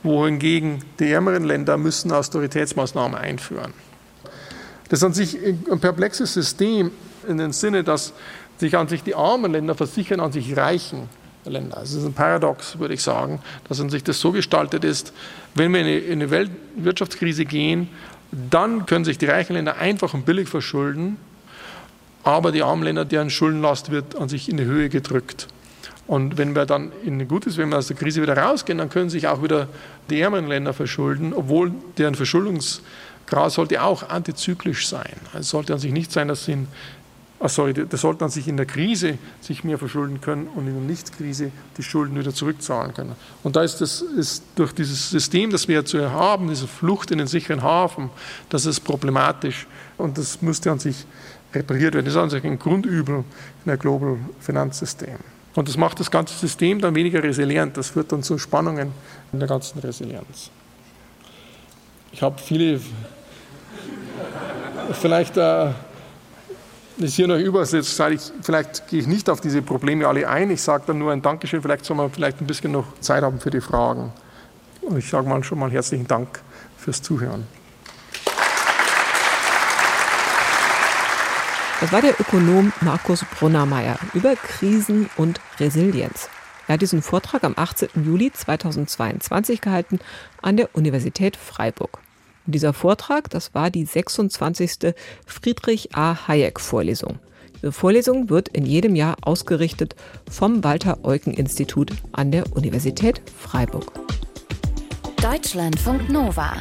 [0.03, 3.72] wohingegen die ärmeren Länder müssen Austeritätsmaßnahmen einführen.
[4.89, 6.91] Das an sich ein perplexes System
[7.28, 8.12] in dem Sinne, dass
[8.59, 11.09] sich an sich die armen Länder versichern an sich reichen
[11.45, 11.80] Länder.
[11.82, 15.12] Es ist ein Paradox, würde ich sagen, dass an sich das so gestaltet ist,
[15.55, 17.89] wenn wir in eine Weltwirtschaftskrise gehen,
[18.30, 21.16] dann können sich die reichen Länder einfach und billig verschulden,
[22.24, 25.49] aber die armen Länder, deren Schuldenlast wird an sich in die Höhe gedrückt.
[26.07, 29.11] Und wenn wir dann in gutes, wenn wir aus der Krise wieder rausgehen, dann können
[29.11, 29.68] sich auch wieder
[30.09, 32.14] die ärmeren Länder verschulden, obwohl deren
[33.29, 35.14] Verschuldungsgrad sollte auch antizyklisch sein.
[35.33, 36.66] Also es sollte an sich nicht sein, dass in,
[37.41, 40.74] oh sorry, das sollte an sich in der Krise sich mehr verschulden können und in
[40.74, 43.14] der Nichtkrise die Schulden wieder zurückzahlen können.
[43.43, 47.18] Und da ist das ist durch dieses System, das wir zu haben, diese Flucht in
[47.18, 48.11] den sicheren Hafen,
[48.49, 49.66] das ist problematisch
[49.99, 51.05] und das müsste an sich
[51.55, 52.07] repariert werden.
[52.07, 53.24] Das ist an sich ein Grundübel in
[53.66, 55.18] der Global Finanzsystem.
[55.55, 57.76] Und das macht das ganze System dann weniger resilient.
[57.76, 58.93] Das führt dann zu Spannungen
[59.33, 60.51] in der ganzen Resilienz.
[62.12, 62.81] Ich habe viele,
[64.93, 65.71] vielleicht äh,
[66.99, 70.51] ist hier noch ich, vielleicht gehe ich nicht auf diese Probleme alle ein.
[70.51, 71.62] Ich sage dann nur ein Dankeschön.
[71.62, 74.12] Vielleicht soll man vielleicht ein bisschen noch Zeit haben für die Fragen.
[74.83, 76.41] Und ich sage mal schon mal herzlichen Dank
[76.77, 77.47] fürs Zuhören.
[81.81, 86.29] Das war der Ökonom Markus Brunnermeier über Krisen und Resilienz.
[86.66, 87.91] Er hat diesen Vortrag am 18.
[88.05, 90.01] Juli 2022 gehalten
[90.43, 92.01] an der Universität Freiburg.
[92.49, 94.94] Und dieser Vortrag, das war die 26.
[95.26, 96.26] Friedrich A.
[96.26, 97.18] Hayek Vorlesung.
[97.57, 99.94] Diese Vorlesung wird in jedem Jahr ausgerichtet
[100.30, 103.92] vom Walter Eucken Institut an der Universität Freiburg.
[105.20, 106.55] Deutschlandfunk Nova.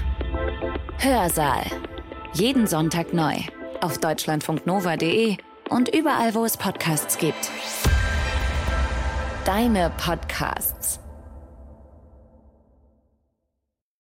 [0.98, 1.64] Hörsaal.
[2.34, 3.36] Jeden Sonntag neu
[3.80, 5.38] auf deutschlandfunknova.de
[5.70, 7.50] und überall, wo es Podcasts gibt.
[9.46, 11.00] Deine Podcasts.